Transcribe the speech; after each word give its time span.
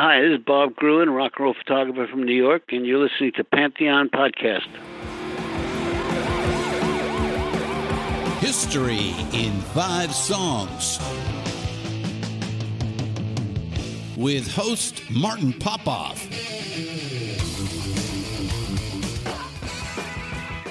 Hi, 0.00 0.20
this 0.20 0.38
is 0.38 0.44
Bob 0.46 0.76
Gruen, 0.76 1.10
rock 1.10 1.32
and 1.38 1.44
roll 1.44 1.54
photographer 1.54 2.06
from 2.06 2.22
New 2.22 2.32
York, 2.32 2.62
and 2.70 2.86
you're 2.86 3.00
listening 3.00 3.32
to 3.32 3.42
Pantheon 3.42 4.08
Podcast. 4.08 4.68
History 8.38 9.12
in 9.32 9.60
Five 9.74 10.14
Songs 10.14 11.00
with 14.16 14.46
host 14.54 15.02
Martin 15.10 15.52
Popoff. 15.52 16.24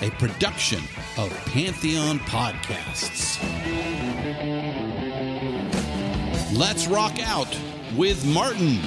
A 0.02 0.10
production 0.12 0.80
of 1.18 1.34
Pantheon 1.48 2.20
Podcasts. 2.20 3.44
Let's 6.58 6.88
rock 6.88 7.20
out 7.28 7.54
with 7.98 8.26
Martin. 8.26 8.80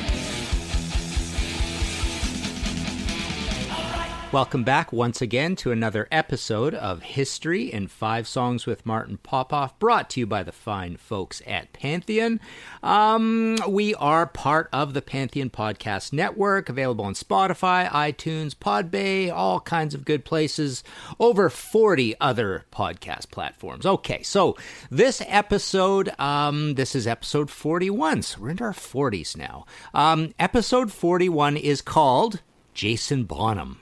Welcome 4.33 4.63
back 4.63 4.93
once 4.93 5.21
again 5.21 5.57
to 5.57 5.73
another 5.73 6.07
episode 6.13 6.73
of 6.73 7.03
History 7.03 7.65
in 7.65 7.89
Five 7.89 8.29
Songs 8.29 8.65
with 8.65 8.87
Martin 8.87 9.19
Popoff, 9.25 9.77
brought 9.81 10.09
to 10.11 10.21
you 10.21 10.27
by 10.29 10.45
the 10.45 10.53
fine 10.53 10.97
folks 10.99 11.43
at 11.49 11.73
Pantheon. 11.73 12.39
Um, 12.81 13.59
we 13.67 13.93
are 13.97 14.29
part 14.29 14.69
of 14.73 14.95
the 14.95 15.03
Pantheon 15.03 15.51
Podcast 15.51 16.13
Network, 16.13 16.69
available 16.69 17.05
on 17.07 17.15
Spotify, 17.15 17.89
iTunes, 17.89 18.55
Podbay, 18.55 19.33
all 19.33 19.59
kinds 19.59 19.97
of 19.97 20.05
good 20.05 20.25
places, 20.25 20.85
over 21.19 21.51
40 21.51 22.15
other 22.21 22.67
podcast 22.71 23.33
platforms. 23.33 23.85
Okay, 23.85 24.23
so 24.23 24.57
this 24.93 25.21
episode, 25.27 26.09
um, 26.21 26.75
this 26.75 26.95
is 26.95 27.09
episode 27.09 27.51
41, 27.51 28.23
so 28.23 28.43
we're 28.43 28.51
into 28.51 28.63
our 28.63 28.73
40s 28.73 29.37
now. 29.37 29.67
Um, 29.93 30.35
episode 30.39 30.93
41 30.93 31.57
is 31.57 31.83
called 31.83 32.43
Jason 32.75 33.25
Bonham. 33.25 33.80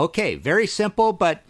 Okay, 0.00 0.34
very 0.34 0.66
simple, 0.66 1.12
but 1.12 1.42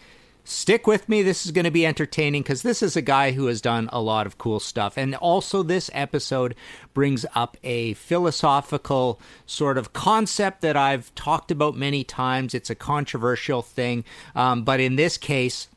stick 0.43 0.85
with 0.85 1.09
me. 1.09 1.23
This 1.23 1.47
is 1.47 1.53
going 1.53 1.67
to 1.67 1.71
be 1.71 1.87
entertaining 1.87 2.43
because 2.43 2.63
this 2.63 2.83
is 2.83 2.97
a 2.97 3.01
guy 3.01 3.31
who 3.31 3.47
has 3.47 3.61
done 3.61 3.89
a 3.93 4.03
lot 4.03 4.27
of 4.27 4.39
cool 4.39 4.59
stuff. 4.59 4.99
And 4.99 5.15
also, 5.15 5.63
this 5.63 5.89
episode 5.95 6.57
brings 6.93 7.25
up 7.37 7.57
a 7.63 7.95
philosophical 7.95 9.21
sort 9.47 9.79
of 9.79 9.93
concept 9.93 10.63
that 10.63 10.77
I've 10.77 11.15
talked 11.15 11.53
about 11.53 11.77
many 11.77 12.03
times. 12.03 12.53
It's 12.53 12.71
a 12.71 12.75
controversial 12.75 13.63
thing, 13.63 14.05
um, 14.35 14.65
but 14.65 14.81
in 14.81 14.97
this 14.97 15.17
case, 15.17 15.69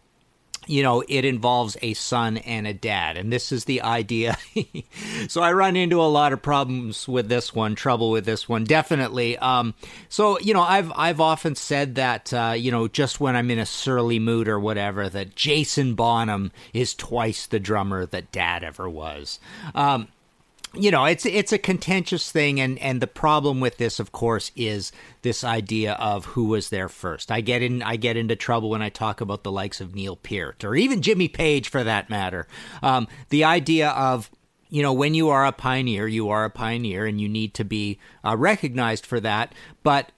you 0.67 0.83
know, 0.83 1.03
it 1.07 1.25
involves 1.25 1.77
a 1.81 1.93
son 1.93 2.37
and 2.37 2.67
a 2.67 2.73
dad. 2.73 3.17
And 3.17 3.31
this 3.31 3.51
is 3.51 3.65
the 3.65 3.81
idea. 3.81 4.37
so 5.27 5.41
I 5.41 5.53
run 5.53 5.75
into 5.75 6.01
a 6.01 6.03
lot 6.03 6.33
of 6.33 6.41
problems 6.41 7.07
with 7.07 7.29
this 7.29 7.53
one, 7.53 7.75
trouble 7.75 8.11
with 8.11 8.25
this 8.25 8.47
one, 8.47 8.63
definitely. 8.63 9.37
Um, 9.37 9.73
so, 10.09 10.39
you 10.39 10.53
know, 10.53 10.61
I've, 10.61 10.91
I've 10.95 11.19
often 11.19 11.55
said 11.55 11.95
that, 11.95 12.33
uh, 12.33 12.53
you 12.55 12.71
know, 12.71 12.87
just 12.87 13.19
when 13.19 13.35
I'm 13.35 13.51
in 13.51 13.59
a 13.59 13.65
surly 13.65 14.19
mood 14.19 14.47
or 14.47 14.59
whatever, 14.59 15.09
that 15.09 15.35
Jason 15.35 15.95
Bonham 15.95 16.51
is 16.73 16.93
twice 16.93 17.45
the 17.47 17.59
drummer 17.59 18.05
that 18.05 18.31
dad 18.31 18.63
ever 18.63 18.89
was. 18.89 19.39
Um, 19.75 20.07
you 20.75 20.89
know 20.89 21.05
it's 21.05 21.25
it's 21.25 21.51
a 21.51 21.57
contentious 21.57 22.31
thing 22.31 22.59
and 22.59 22.79
and 22.79 23.01
the 23.01 23.07
problem 23.07 23.59
with 23.59 23.77
this 23.77 23.99
of 23.99 24.11
course 24.11 24.51
is 24.55 24.91
this 25.21 25.43
idea 25.43 25.93
of 25.93 26.25
who 26.25 26.45
was 26.45 26.69
there 26.69 26.89
first. 26.89 27.31
I 27.31 27.41
get 27.41 27.61
in 27.61 27.83
i 27.83 27.95
get 27.95 28.17
into 28.17 28.35
trouble 28.35 28.69
when 28.69 28.81
i 28.81 28.89
talk 28.89 29.21
about 29.21 29.43
the 29.43 29.51
likes 29.51 29.79
of 29.81 29.93
neil 29.93 30.15
peart 30.15 30.63
or 30.63 30.75
even 30.75 31.01
jimmy 31.01 31.27
page 31.27 31.69
for 31.69 31.83
that 31.83 32.09
matter. 32.09 32.47
Um, 32.81 33.07
the 33.29 33.43
idea 33.43 33.89
of 33.89 34.31
you 34.69 34.81
know 34.81 34.93
when 34.93 35.13
you 35.13 35.29
are 35.29 35.45
a 35.45 35.51
pioneer 35.51 36.07
you 36.07 36.29
are 36.29 36.45
a 36.45 36.49
pioneer 36.49 37.05
and 37.05 37.21
you 37.21 37.29
need 37.29 37.53
to 37.55 37.63
be 37.63 37.99
uh, 38.23 38.35
recognized 38.35 39.05
for 39.05 39.19
that. 39.19 39.53
But 39.83 40.11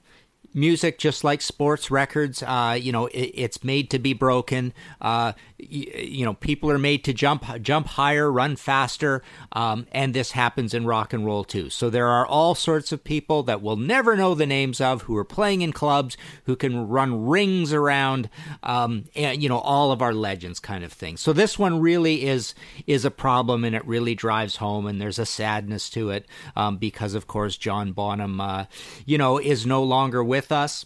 music 0.53 0.97
just 0.97 1.25
like 1.25 1.41
sports 1.41 1.91
records 1.91 2.41
uh, 2.41 2.77
you 2.79 2.93
know 2.93 3.07
it, 3.07 3.31
it's 3.33 3.63
made 3.63 3.89
to 3.89 3.99
be 3.99 4.13
broken. 4.13 4.73
Uh, 5.01 5.33
you, 5.69 6.25
know 6.25 6.33
people 6.33 6.71
are 6.71 6.77
made 6.77 7.03
to 7.05 7.13
jump 7.13 7.45
jump 7.61 7.87
higher 7.87 8.31
run 8.31 8.55
faster 8.55 9.21
um, 9.51 9.87
and 9.91 10.13
this 10.13 10.31
happens 10.31 10.73
in 10.73 10.85
rock 10.85 11.13
and 11.13 11.25
roll 11.25 11.43
too. 11.43 11.69
So 11.69 11.89
there 11.89 12.07
are 12.07 12.25
all 12.25 12.55
sorts 12.55 12.91
of 12.91 13.03
people 13.03 13.43
that 13.43 13.61
we'll 13.61 13.75
never 13.75 14.15
know 14.15 14.35
the 14.35 14.45
names 14.45 14.81
of 14.81 15.03
who 15.03 15.15
are 15.17 15.25
playing 15.25 15.61
in 15.61 15.73
clubs 15.73 16.17
who 16.45 16.55
can 16.55 16.87
run 16.87 17.25
rings 17.25 17.73
around 17.73 18.29
um, 18.63 19.05
and 19.15 19.41
you 19.41 19.49
know 19.49 19.59
all 19.59 19.91
of 19.91 20.01
our 20.01 20.13
legends 20.13 20.59
kind 20.59 20.83
of 20.83 20.91
thing. 20.91 21.17
So 21.17 21.33
this 21.33 21.57
one 21.57 21.79
really 21.79 22.25
is 22.25 22.53
is 22.87 23.05
a 23.05 23.11
problem 23.11 23.63
and 23.63 23.75
it 23.75 23.85
really 23.85 24.15
drives 24.15 24.57
home 24.57 24.85
and 24.85 25.01
there's 25.01 25.19
a 25.19 25.25
sadness 25.25 25.89
to 25.91 26.09
it 26.09 26.25
um, 26.55 26.77
because 26.77 27.13
of 27.13 27.27
course 27.27 27.57
john 27.57 27.91
bonham 27.91 28.39
uh, 28.39 28.65
you 29.05 29.17
know 29.17 29.37
is 29.37 29.65
no 29.65 29.83
longer 29.83 30.23
with 30.23 30.51
us 30.51 30.85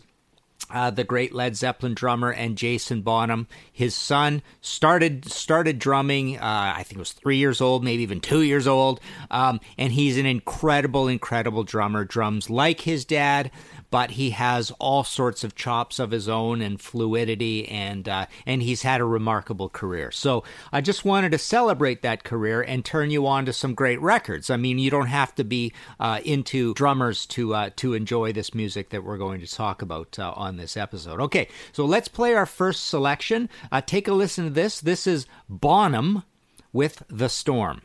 uh, 0.70 0.92
the 0.92 1.04
great 1.04 1.34
Led 1.34 1.56
Zeppelin 1.56 1.94
drummer 1.94 2.32
and 2.32 2.58
Jason 2.58 3.02
Bonham. 3.02 3.48
His 3.72 3.96
son 3.96 4.42
started 4.62 5.26
started 5.30 5.80
drumming. 5.80 6.38
Uh, 6.38 6.74
I 6.76 6.84
think 6.84 6.98
it 6.98 7.00
was 7.00 7.14
three 7.14 7.38
years 7.38 7.62
old, 7.62 7.84
maybe 7.84 8.04
even 8.04 8.22
two 8.22 8.42
years 8.42 8.68
old. 8.68 9.00
Um, 9.32 9.60
and 9.78 9.94
he's 9.94 10.18
an 10.18 10.26
incredible, 10.26 11.08
incredible 11.08 11.64
drummer. 11.64 12.06
Drums 12.06 12.50
like 12.50 12.82
his 12.82 13.06
dad, 13.06 13.52
but 13.92 14.12
he 14.12 14.32
has 14.32 14.72
all 14.80 15.04
sorts 15.04 15.44
of 15.44 15.56
chops 15.56 16.00
of 16.00 16.12
his 16.12 16.30
own 16.30 16.62
and 16.62 16.80
fluidity, 16.80 17.68
and 17.68 18.08
uh, 18.08 18.26
and 18.46 18.62
he's 18.62 18.84
had 18.84 19.02
a 19.02 19.06
remarkable 19.06 19.70
career. 19.70 20.12
So 20.12 20.44
I 20.72 20.82
just 20.82 21.06
wanted 21.06 21.32
to 21.32 21.38
celebrate 21.38 22.02
that 22.02 22.24
career 22.24 22.62
and 22.62 22.84
turn 22.84 23.12
you 23.12 23.26
on 23.28 23.46
to 23.46 23.54
some 23.54 23.74
great 23.74 24.02
records. 24.02 24.50
I 24.50 24.58
mean, 24.58 24.80
you 24.80 24.90
don't 24.90 25.08
have 25.08 25.34
to 25.36 25.44
be 25.44 25.74
uh, 26.00 26.20
into 26.24 26.74
drummers 26.74 27.26
to 27.28 27.54
uh, 27.54 27.70
to 27.78 27.94
enjoy 27.94 28.34
this 28.34 28.54
music 28.54 28.90
that 28.90 29.04
we're 29.04 29.18
going 29.18 29.40
to 29.42 29.48
talk 29.48 29.82
about 29.82 30.18
uh, 30.20 30.34
on 30.36 30.58
this 30.58 30.78
episode. 30.78 31.20
Okay, 31.22 31.48
so 31.72 31.86
let's 31.86 32.08
play 32.08 32.34
our 32.34 32.46
first 32.46 32.88
selection. 32.88 33.50
Uh, 33.72 33.82
take 33.82 34.08
a 34.08 34.14
listen 34.14 34.46
to 34.46 34.50
this. 34.52 34.80
This 34.80 35.08
is 35.08 35.28
Bonham 35.48 36.24
with 36.72 37.04
The 37.10 37.30
Storm. 37.30 37.82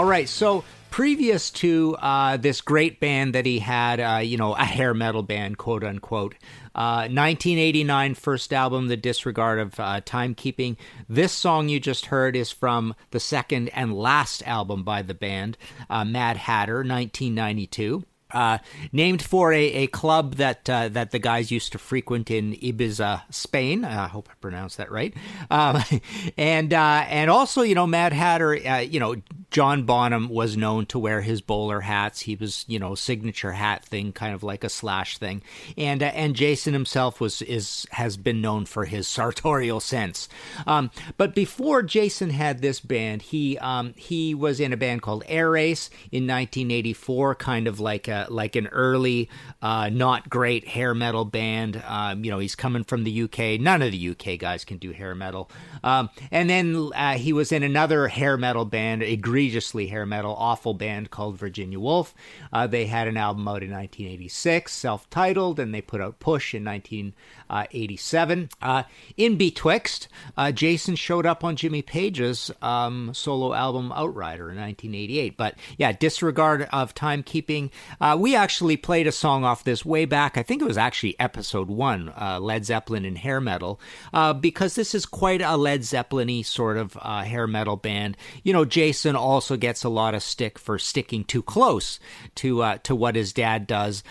All 0.00 0.06
right, 0.06 0.30
so 0.30 0.64
previous 0.88 1.50
to 1.50 1.94
uh, 1.98 2.38
this 2.38 2.62
great 2.62 3.00
band 3.00 3.34
that 3.34 3.44
he 3.44 3.58
had, 3.58 4.00
uh, 4.00 4.20
you 4.20 4.38
know, 4.38 4.54
a 4.54 4.64
hair 4.64 4.94
metal 4.94 5.22
band, 5.22 5.58
quote 5.58 5.84
unquote, 5.84 6.36
uh, 6.74 7.04
1989 7.04 8.14
first 8.14 8.54
album, 8.54 8.88
The 8.88 8.96
Disregard 8.96 9.58
of 9.58 9.78
uh, 9.78 10.00
Timekeeping. 10.00 10.78
This 11.06 11.32
song 11.32 11.68
you 11.68 11.78
just 11.78 12.06
heard 12.06 12.34
is 12.34 12.50
from 12.50 12.94
the 13.10 13.20
second 13.20 13.68
and 13.74 13.92
last 13.92 14.42
album 14.46 14.84
by 14.84 15.02
the 15.02 15.12
band, 15.12 15.58
uh, 15.90 16.06
Mad 16.06 16.38
Hatter, 16.38 16.76
1992. 16.76 18.02
Uh, 18.32 18.58
named 18.92 19.22
for 19.22 19.52
a, 19.52 19.64
a 19.64 19.86
club 19.88 20.36
that 20.36 20.68
uh, 20.68 20.88
that 20.88 21.10
the 21.10 21.18
guys 21.18 21.50
used 21.50 21.72
to 21.72 21.78
frequent 21.78 22.30
in 22.30 22.54
Ibiza, 22.54 23.22
Spain. 23.30 23.84
I 23.84 24.08
hope 24.08 24.28
I 24.30 24.34
pronounced 24.40 24.78
that 24.78 24.90
right. 24.90 25.14
Um, 25.50 25.82
and 26.36 26.72
uh, 26.72 27.04
and 27.08 27.30
also, 27.30 27.62
you 27.62 27.74
know, 27.74 27.86
Mad 27.86 28.12
Hatter. 28.12 28.54
Uh, 28.54 28.78
you 28.78 29.00
know, 29.00 29.16
John 29.50 29.84
Bonham 29.84 30.28
was 30.28 30.56
known 30.56 30.86
to 30.86 30.98
wear 30.98 31.20
his 31.20 31.40
bowler 31.40 31.80
hats. 31.80 32.20
He 32.20 32.36
was, 32.36 32.64
you 32.68 32.78
know, 32.78 32.94
signature 32.94 33.52
hat 33.52 33.84
thing, 33.84 34.12
kind 34.12 34.34
of 34.34 34.42
like 34.42 34.62
a 34.64 34.68
slash 34.68 35.18
thing. 35.18 35.42
And 35.76 36.02
uh, 36.02 36.06
and 36.06 36.36
Jason 36.36 36.72
himself 36.72 37.20
was 37.20 37.42
is 37.42 37.86
has 37.90 38.16
been 38.16 38.40
known 38.40 38.66
for 38.66 38.84
his 38.84 39.08
sartorial 39.20 39.80
sense. 39.80 40.28
Um, 40.66 40.90
but 41.16 41.34
before 41.34 41.82
Jason 41.82 42.30
had 42.30 42.60
this 42.60 42.80
band, 42.80 43.22
he 43.22 43.58
um, 43.58 43.94
he 43.96 44.34
was 44.34 44.60
in 44.60 44.72
a 44.72 44.76
band 44.76 45.02
called 45.02 45.24
Air 45.26 45.50
Race 45.50 45.90
in 46.12 46.24
1984, 46.24 47.34
kind 47.36 47.66
of 47.66 47.80
like 47.80 48.08
a 48.08 48.19
like 48.28 48.56
an 48.56 48.66
early, 48.68 49.28
uh, 49.62 49.88
not 49.90 50.28
great 50.28 50.66
hair 50.66 50.94
metal 50.94 51.24
band. 51.24 51.82
Um, 51.86 52.24
you 52.24 52.30
know, 52.30 52.38
he's 52.38 52.54
coming 52.54 52.84
from 52.84 53.04
the 53.04 53.22
UK. 53.22 53.60
None 53.60 53.82
of 53.82 53.92
the 53.92 54.10
UK 54.10 54.38
guys 54.38 54.64
can 54.64 54.78
do 54.78 54.92
hair 54.92 55.14
metal. 55.14 55.50
Um, 55.82 56.10
and 56.30 56.48
then 56.50 56.90
uh, 56.94 57.14
he 57.14 57.32
was 57.32 57.52
in 57.52 57.62
another 57.62 58.08
hair 58.08 58.36
metal 58.36 58.64
band, 58.64 59.02
egregiously 59.02 59.86
hair 59.86 60.06
metal, 60.06 60.34
awful 60.36 60.74
band 60.74 61.10
called 61.10 61.38
Virginia 61.38 61.80
Wolf. 61.80 62.14
Uh, 62.52 62.66
they 62.66 62.86
had 62.86 63.08
an 63.08 63.16
album 63.16 63.46
out 63.48 63.62
in 63.62 63.70
1986, 63.70 64.72
self-titled, 64.72 65.58
and 65.58 65.74
they 65.74 65.80
put 65.80 66.00
out 66.00 66.20
Push 66.20 66.54
in 66.54 66.64
1987. 66.64 68.48
Uh, 68.60 68.82
in 69.16 69.36
betwixt, 69.36 70.08
uh, 70.36 70.52
Jason 70.52 70.96
showed 70.96 71.26
up 71.26 71.44
on 71.44 71.56
Jimmy 71.56 71.82
Page's 71.82 72.50
um, 72.62 73.12
solo 73.14 73.54
album 73.54 73.92
Outrider 73.92 74.50
in 74.50 74.58
1988. 74.58 75.36
But 75.36 75.54
yeah, 75.76 75.92
disregard 75.92 76.68
of 76.72 76.94
timekeeping. 76.94 77.70
Uh, 78.00 78.09
we 78.18 78.34
actually 78.34 78.76
played 78.76 79.06
a 79.06 79.12
song 79.12 79.44
off 79.44 79.64
this 79.64 79.84
way 79.84 80.04
back. 80.04 80.36
I 80.36 80.42
think 80.42 80.62
it 80.62 80.66
was 80.66 80.78
actually 80.78 81.18
episode 81.20 81.68
one, 81.68 82.12
uh, 82.20 82.38
Led 82.40 82.64
Zeppelin 82.64 83.04
and 83.04 83.18
hair 83.18 83.40
metal, 83.40 83.80
uh, 84.12 84.32
because 84.32 84.74
this 84.74 84.94
is 84.94 85.06
quite 85.06 85.42
a 85.42 85.56
Led 85.56 85.84
Zeppelin 85.84 86.28
y 86.28 86.42
sort 86.42 86.76
of 86.76 86.96
uh, 87.00 87.22
hair 87.22 87.46
metal 87.46 87.76
band. 87.76 88.16
You 88.42 88.52
know, 88.52 88.64
Jason 88.64 89.16
also 89.16 89.56
gets 89.56 89.84
a 89.84 89.88
lot 89.88 90.14
of 90.14 90.22
stick 90.22 90.58
for 90.58 90.78
sticking 90.78 91.24
too 91.24 91.42
close 91.42 92.00
to 92.36 92.62
uh, 92.62 92.78
to 92.84 92.94
what 92.94 93.16
his 93.16 93.32
dad 93.32 93.66
does. 93.66 94.02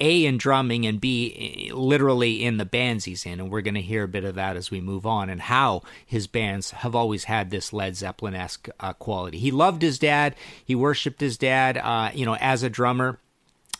A 0.00 0.24
in 0.24 0.38
drumming 0.38 0.86
and 0.86 1.00
B 1.00 1.70
literally 1.72 2.42
in 2.44 2.56
the 2.56 2.64
bands 2.64 3.04
he's 3.04 3.26
in. 3.26 3.40
And 3.40 3.50
we're 3.50 3.60
going 3.60 3.74
to 3.74 3.82
hear 3.82 4.04
a 4.04 4.08
bit 4.08 4.24
of 4.24 4.34
that 4.34 4.56
as 4.56 4.70
we 4.70 4.80
move 4.80 5.06
on 5.06 5.28
and 5.30 5.40
how 5.40 5.82
his 6.04 6.26
bands 6.26 6.70
have 6.70 6.94
always 6.94 7.24
had 7.24 7.50
this 7.50 7.72
Led 7.72 7.96
Zeppelin 7.96 8.34
esque 8.34 8.68
uh, 8.80 8.92
quality. 8.94 9.38
He 9.38 9.50
loved 9.50 9.82
his 9.82 9.98
dad, 9.98 10.34
he 10.64 10.74
worshiped 10.74 11.20
his 11.20 11.36
dad, 11.38 11.76
uh, 11.76 12.10
you 12.14 12.24
know, 12.24 12.36
as 12.36 12.62
a 12.62 12.70
drummer 12.70 13.18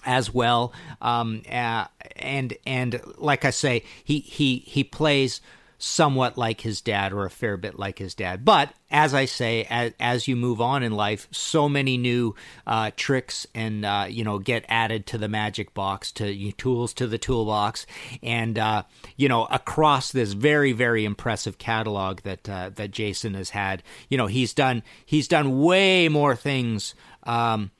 as 0.05 0.32
well. 0.32 0.72
Um, 1.00 1.43
uh, 1.50 1.87
and 2.17 2.56
and 2.67 3.00
like 3.17 3.44
I 3.44 3.50
say, 3.50 3.84
he 4.05 4.20
he 4.20 4.58
he 4.67 4.84
plays 4.84 5.40
somewhat 5.82 6.37
like 6.37 6.61
his 6.61 6.81
dad 6.82 7.12
or 7.12 7.25
a 7.25 7.31
fair 7.31 7.56
bit 7.56 7.79
like 7.79 7.99
his 7.99 8.15
dad. 8.15 8.44
But 8.44 8.73
as 8.91 9.15
I 9.15 9.25
say, 9.25 9.67
as, 9.71 9.93
as 9.99 10.29
you 10.29 10.37
move 10.37 10.61
on 10.61 10.82
in 10.82 10.93
life, 10.93 11.27
so 11.31 11.69
many 11.69 11.97
new 11.97 12.35
uh, 12.67 12.91
tricks 12.97 13.47
and 13.55 13.85
uh, 13.85 14.06
you 14.09 14.23
know 14.23 14.38
get 14.38 14.65
added 14.69 15.06
to 15.06 15.19
the 15.19 15.29
magic 15.29 15.73
box, 15.75 16.12
to 16.12 16.53
tools 16.53 16.93
to 16.94 17.06
the 17.06 17.19
toolbox, 17.19 17.87
and 18.23 18.59
uh, 18.59 18.82
you 19.17 19.29
know 19.29 19.47
across 19.47 20.12
this 20.12 20.35
very 20.35 20.73
very 20.73 21.05
impressive 21.05 21.59
catalog 21.59 22.21
that 22.21 22.49
uh, 22.49 22.71
that 22.75 22.91
Jason 22.91 23.35
has 23.35 23.50
had. 23.50 23.82
You 24.09 24.19
know 24.19 24.27
he's 24.27 24.53
done 24.53 24.82
he's 25.05 25.29
done 25.29 25.61
way 25.61 26.09
more 26.09 26.37
things. 26.37 26.94
Um, 27.25 27.71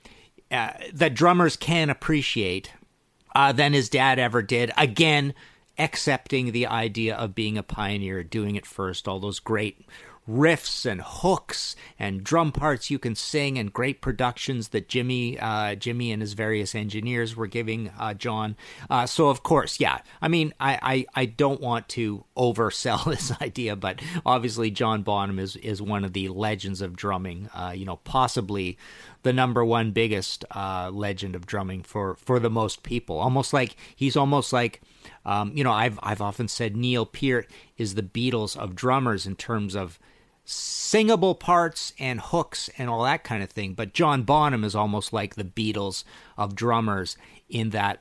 uh, 0.51 0.73
that 0.93 1.15
drummers 1.15 1.57
can 1.57 1.91
appreciate 1.91 2.73
uh, 3.35 3.53
than 3.53 3.73
his 3.73 3.89
dad 3.89 4.19
ever 4.19 4.43
did. 4.43 4.73
Again, 4.77 5.35
accepting 5.81 6.53
the 6.53 6.67
idea 6.67 7.17
of 7.17 7.35
being 7.35 7.59
a 7.59 7.63
pioneer, 7.63 8.23
doing 8.23 8.55
it 8.57 8.67
first, 8.67 9.09
all 9.09 9.19
those 9.19 9.41
great 9.41 9.87
riffs 10.31 10.87
and 10.87 11.01
hooks 11.05 11.75
and 11.99 12.23
drum 12.23 12.53
parts 12.53 12.91
you 12.91 12.99
can 12.99 13.15
sing 13.15 13.59
and 13.59 13.73
great 13.73 14.01
productions 14.01 14.69
that 14.69 14.89
Jimmy 14.89 15.39
uh, 15.39 15.75
Jimmy 15.75 16.13
and 16.13 16.23
his 16.23 16.35
various 16.35 16.75
engineers 16.75 17.35
were 17.35 17.47
giving 17.47 17.91
uh, 17.99 18.15
John. 18.15 18.57
Uh, 18.89 19.07
so 19.07 19.29
of 19.29 19.43
course, 19.43 19.81
yeah. 19.81 19.99
I 20.23 20.29
mean, 20.29 20.55
I, 20.61 20.79
I, 20.83 21.23
I 21.23 21.25
don't 21.25 21.61
want 21.61 21.89
to 21.91 22.25
oversell 22.37 23.05
this 23.11 23.33
idea, 23.41 23.77
but 23.77 24.01
obviously 24.25 24.71
John 24.71 25.03
Bonham 25.03 25.39
is 25.39 25.57
is 25.57 25.83
one 25.83 26.05
of 26.05 26.13
the 26.13 26.29
legends 26.29 26.81
of 26.81 26.97
drumming. 26.97 27.49
Uh, 27.55 27.73
you 27.75 27.85
know, 27.85 27.97
possibly 27.97 28.79
the 29.23 29.33
number 29.33 29.65
one 29.65 29.91
biggest 29.91 30.45
uh, 30.55 30.91
legend 30.93 31.35
of 31.35 31.47
drumming 31.47 31.83
for 31.83 32.15
for 32.17 32.39
the 32.39 32.51
most 32.51 32.83
people. 32.83 33.19
Almost 33.19 33.53
like 33.53 33.77
he's 33.97 34.17
almost 34.17 34.53
like 34.53 34.81
um, 35.25 35.53
you 35.55 35.65
know, 35.65 35.73
I've 35.73 35.99
I've 36.03 36.21
often 36.21 36.49
said 36.49 36.77
Neil 36.77 37.07
Peart 37.07 37.49
is 37.77 37.95
the 37.95 38.03
Beatles 38.03 38.57
of 38.57 38.75
drummers 38.75 39.27
in 39.27 39.37
terms 39.37 39.75
of 39.75 39.99
singable 40.45 41.35
parts 41.35 41.93
and 41.99 42.21
hooks 42.21 42.69
and 42.77 42.91
all 42.91 43.05
that 43.05 43.25
kind 43.25 43.43
of 43.43 43.51
thing. 43.51 43.75
But 43.75 43.93
John 43.93 44.23
Bonham 44.23 44.65
is 44.65 44.75
almost 44.75 45.13
like 45.13 45.35
the 45.35 45.45
Beatles 45.45 46.05
of 46.37 46.55
drummers 46.55 47.17
in 47.49 47.71
that 47.71 48.01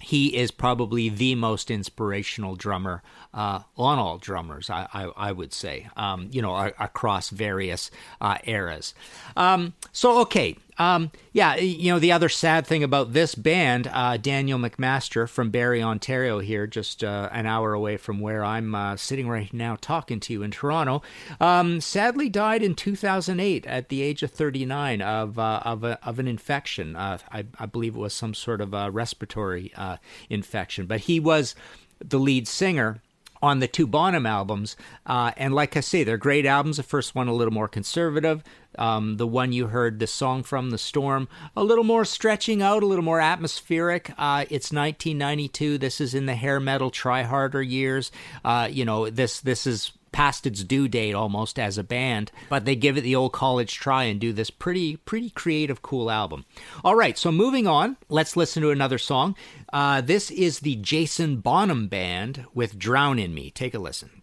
he 0.00 0.34
is 0.34 0.50
probably 0.50 1.10
the 1.10 1.34
most 1.34 1.70
inspirational 1.70 2.56
drummer 2.56 3.02
uh, 3.34 3.60
on 3.76 3.98
all 3.98 4.16
drummers, 4.16 4.70
I, 4.70 4.88
I, 4.92 5.10
I 5.16 5.32
would 5.32 5.52
say, 5.52 5.88
um, 5.94 6.28
you 6.32 6.40
know, 6.40 6.54
across 6.78 7.28
various 7.28 7.90
uh, 8.20 8.38
eras. 8.44 8.94
Um, 9.36 9.74
so, 9.92 10.20
okay, 10.22 10.56
um, 10.80 11.10
yeah, 11.34 11.56
you 11.56 11.92
know, 11.92 11.98
the 11.98 12.12
other 12.12 12.30
sad 12.30 12.66
thing 12.66 12.82
about 12.82 13.12
this 13.12 13.34
band, 13.34 13.86
uh, 13.92 14.16
Daniel 14.16 14.58
McMaster 14.58 15.28
from 15.28 15.50
Barrie, 15.50 15.82
Ontario, 15.82 16.38
here, 16.38 16.66
just 16.66 17.04
uh, 17.04 17.28
an 17.32 17.44
hour 17.44 17.74
away 17.74 17.98
from 17.98 18.18
where 18.18 18.42
I'm 18.42 18.74
uh, 18.74 18.96
sitting 18.96 19.28
right 19.28 19.52
now 19.52 19.76
talking 19.78 20.20
to 20.20 20.32
you 20.32 20.42
in 20.42 20.50
Toronto, 20.50 21.02
um, 21.38 21.82
sadly 21.82 22.30
died 22.30 22.62
in 22.62 22.74
2008 22.74 23.66
at 23.66 23.90
the 23.90 24.00
age 24.00 24.22
of 24.22 24.30
39 24.30 25.02
of 25.02 25.38
uh, 25.38 25.60
of, 25.66 25.84
a, 25.84 25.98
of, 26.02 26.18
an 26.18 26.26
infection. 26.26 26.96
Uh, 26.96 27.18
I, 27.30 27.44
I, 27.58 27.66
believe 27.66 27.94
it 27.94 27.98
was 27.98 28.14
some 28.14 28.32
sort 28.32 28.62
of 28.62 28.72
respiratory 28.94 29.72
uh, 29.76 29.98
infection, 30.30 30.86
but 30.86 31.00
he 31.00 31.20
was 31.20 31.54
the 32.02 32.18
lead 32.18 32.48
singer 32.48 33.02
on 33.42 33.60
the 33.60 33.68
two 33.68 33.86
Bonham 33.86 34.26
albums. 34.26 34.76
Uh, 35.06 35.32
and 35.36 35.54
like 35.54 35.76
I 35.76 35.80
say, 35.80 36.04
they're 36.04 36.18
great 36.18 36.46
albums. 36.46 36.76
The 36.76 36.82
first 36.82 37.14
one 37.14 37.28
a 37.28 37.32
little 37.32 37.54
more 37.54 37.68
conservative. 37.68 38.42
Um, 38.78 39.16
the 39.16 39.26
one 39.26 39.52
you 39.52 39.66
heard, 39.66 39.98
the 39.98 40.06
song 40.06 40.42
from 40.42 40.70
the 40.70 40.78
storm, 40.78 41.28
a 41.56 41.64
little 41.64 41.84
more 41.84 42.04
stretching 42.04 42.62
out, 42.62 42.82
a 42.82 42.86
little 42.86 43.04
more 43.04 43.20
atmospheric. 43.20 44.10
Uh, 44.16 44.44
it's 44.48 44.72
1992. 44.72 45.78
This 45.78 46.00
is 46.00 46.14
in 46.14 46.26
the 46.26 46.36
hair 46.36 46.60
metal 46.60 46.90
try 46.90 47.22
harder 47.22 47.62
years. 47.62 48.12
Uh, 48.44 48.68
you 48.70 48.84
know, 48.84 49.10
this 49.10 49.40
this 49.40 49.66
is 49.66 49.92
past 50.12 50.46
its 50.46 50.64
due 50.64 50.88
date 50.88 51.14
almost 51.14 51.58
as 51.58 51.78
a 51.78 51.84
band, 51.84 52.32
but 52.48 52.64
they 52.64 52.76
give 52.76 52.96
it 52.96 53.02
the 53.02 53.16
old 53.16 53.32
college 53.32 53.74
try 53.74 54.04
and 54.04 54.20
do 54.20 54.32
this 54.32 54.50
pretty 54.50 54.96
pretty 54.96 55.30
creative, 55.30 55.82
cool 55.82 56.10
album. 56.10 56.44
All 56.84 56.94
right, 56.94 57.16
so 57.16 57.30
moving 57.30 57.66
on, 57.66 57.96
let's 58.08 58.36
listen 58.36 58.62
to 58.62 58.70
another 58.70 58.98
song. 58.98 59.36
Uh, 59.72 60.00
this 60.00 60.30
is 60.30 60.60
the 60.60 60.76
Jason 60.76 61.36
Bonham 61.36 61.88
Band 61.88 62.46
with 62.54 62.78
"Drown 62.78 63.18
in 63.18 63.34
Me." 63.34 63.50
Take 63.50 63.74
a 63.74 63.78
listen. 63.78 64.22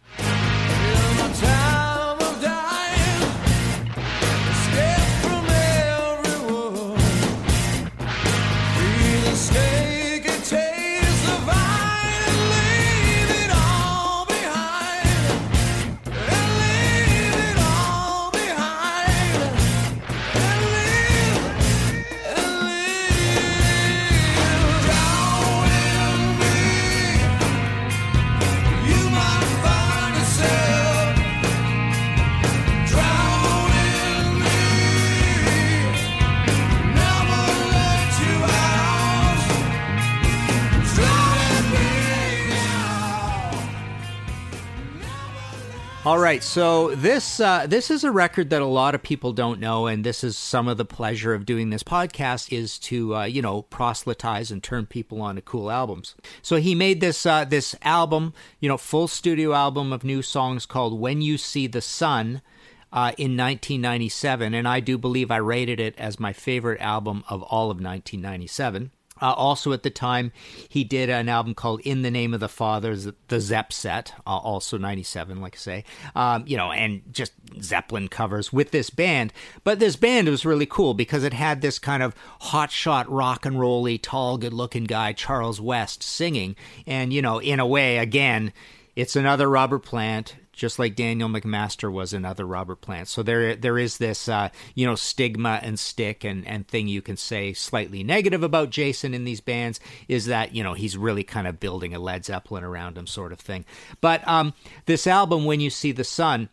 Right, 46.28 46.44
so 46.44 46.94
this 46.94 47.40
uh, 47.40 47.66
this 47.68 47.90
is 47.90 48.04
a 48.04 48.12
record 48.12 48.50
that 48.50 48.62
a 48.62 48.66
lot 48.66 48.94
of 48.94 49.02
people 49.02 49.32
don't 49.32 49.62
know, 49.62 49.88
and 49.88 50.04
this 50.04 50.26
is 50.26 50.38
some 50.38 50.68
of 50.68 50.76
the 50.76 50.84
pleasure 50.84 51.34
of 51.34 51.46
doing 51.46 51.70
this 51.70 51.84
podcast 51.84 52.52
is 52.52 52.78
to 52.80 53.16
uh, 53.16 53.24
you 53.24 53.42
know 53.42 53.62
proselytize 53.62 54.52
and 54.52 54.62
turn 54.62 54.86
people 54.86 55.22
on 55.22 55.36
to 55.36 55.42
cool 55.42 55.72
albums. 55.72 56.16
So 56.42 56.58
he 56.58 56.76
made 56.76 57.00
this 57.00 57.26
uh, 57.26 57.46
this 57.46 57.78
album, 57.82 58.34
you 58.60 58.68
know, 58.68 58.76
full 58.76 59.08
studio 59.08 59.54
album 59.54 59.94
of 59.94 60.04
new 60.04 60.22
songs 60.22 60.66
called 60.66 61.00
"When 61.00 61.22
You 61.22 61.38
See 61.38 61.66
the 61.66 61.82
Sun." 61.82 62.42
Uh, 62.90 63.12
in 63.18 63.36
1997, 63.36 64.54
and 64.54 64.66
I 64.66 64.80
do 64.80 64.98
believe 64.98 65.30
I 65.30 65.38
rated 65.38 65.78
it 65.78 65.94
as 65.98 66.22
my 66.22 66.32
favorite 66.32 66.80
album 66.80 67.26
of 67.28 67.44
all 67.44 67.66
of 67.66 67.82
1997. 67.82 68.92
Uh, 69.22 69.34
also, 69.34 69.74
at 69.74 69.84
the 69.84 69.90
time, 69.90 70.32
he 70.70 70.84
did 70.84 71.10
an 71.10 71.30
album 71.30 71.54
called 71.54 71.82
"In 71.82 72.02
the 72.02 72.12
Name 72.12 72.34
of 72.34 72.40
the 72.40 72.50
Father," 72.50 72.96
the 72.96 73.40
Zepp 73.40 73.74
set, 73.74 74.14
uh, 74.26 74.38
also 74.38 74.78
'97, 74.78 75.42
like 75.42 75.56
I 75.56 75.58
say, 75.58 75.84
um, 76.16 76.44
you 76.48 76.58
know, 76.58 76.72
and 76.72 77.02
just 77.12 77.34
Zeppelin 77.62 78.08
covers 78.08 78.54
with 78.54 78.72
this 78.72 78.90
band. 78.90 79.34
But 79.64 79.80
this 79.80 79.96
band 79.96 80.28
was 80.28 80.46
really 80.46 80.66
cool 80.66 80.94
because 80.94 81.24
it 81.24 81.34
had 81.34 81.62
this 81.62 81.80
kind 81.80 82.04
of 82.04 82.16
hotshot 82.42 83.06
rock 83.08 83.46
and 83.46 83.60
rolly, 83.60 83.98
tall, 83.98 84.38
good-looking 84.38 84.86
guy, 84.86 85.14
Charles 85.14 85.62
West, 85.62 86.04
singing, 86.04 86.56
and 86.86 87.12
you 87.14 87.22
know, 87.22 87.40
in 87.40 87.60
a 87.60 87.68
way, 87.68 87.98
again, 87.98 88.54
it's 88.96 89.16
another 89.16 89.50
Robert 89.50 89.80
Plant 89.80 90.36
just 90.58 90.80
like 90.80 90.96
Daniel 90.96 91.30
McMaster 91.30 91.92
was 91.92 92.12
another 92.12 92.46
Robert 92.46 92.82
Plant. 92.82 93.08
So 93.08 93.24
there 93.24 93.56
there 93.56 93.78
is 93.78 93.98
this 93.98 94.28
uh, 94.28 94.50
you 94.76 94.86
know 94.86 94.96
stigma 94.96 95.60
and 95.62 95.80
stick 95.80 96.26
and 96.26 96.46
and 96.48 96.68
thing 96.68 96.88
you 96.88 97.02
can 97.02 97.16
say 97.16 97.54
slightly 97.54 98.04
negative 98.04 98.44
about 98.44 98.72
Jason 98.72 99.14
in 99.14 99.24
these 99.24 99.40
bands 99.40 99.80
is 100.08 100.26
that 100.26 100.54
you 100.54 100.64
know 100.64 100.74
he's 100.74 100.98
really 100.98 101.24
kind 101.24 101.48
of 101.48 101.60
building 101.60 101.94
a 101.94 102.00
Led 102.00 102.26
Zeppelin 102.26 102.64
around 102.64 102.98
him 102.98 103.08
sort 103.08 103.32
of 103.32 103.40
thing. 103.40 103.64
But 104.02 104.28
um, 104.28 104.54
this 104.86 105.08
album, 105.08 105.46
when 105.46 105.62
you 105.62 105.70
see 105.70 105.92
the 105.92 106.04
sun 106.04 106.50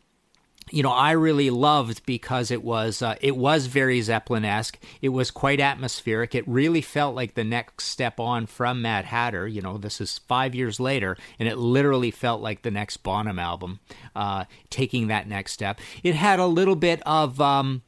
you 0.71 0.83
know, 0.83 0.90
I 0.90 1.12
really 1.12 1.50
loved 1.50 2.04
because 2.06 2.50
it 2.50 2.62
was 2.62 3.02
uh, 3.02 3.16
it 3.21 3.37
was 3.37 3.66
very 3.66 4.00
Zeppelin 4.00 4.44
esque. 4.44 4.78
It 5.02 5.11
was 5.11 5.30
quite 5.30 5.61
atmospheric. 5.61 6.35
It 6.35 6.47
really 6.49 6.80
felt 6.80 7.14
like 7.14 7.35
the 7.35 7.44
next 7.44 7.87
step 7.87 8.18
on 8.18 8.47
from 8.47 8.83
Mad 8.83 9.04
Hatter. 9.04 9.47
You 9.47 9.61
know, 9.61 9.78
this 9.78 10.00
is 10.00 10.18
five 10.18 10.54
years 10.54 10.80
later, 10.80 11.16
and 11.38 11.49
it 11.49 11.59
literally 11.59 12.11
felt 12.11 12.40
like 12.40 12.62
the 12.62 12.71
next 12.71 12.99
Bonham 12.99 13.38
album, 13.38 13.80
uh, 14.16 14.44
taking 14.71 15.09
that 15.09 15.28
next 15.28 15.52
step. 15.52 15.80
It 16.02 16.14
had 16.14 16.38
a 16.38 16.47
little 16.47 16.76
bit 16.76 17.02
of. 17.06 17.40
Um, 17.40 17.83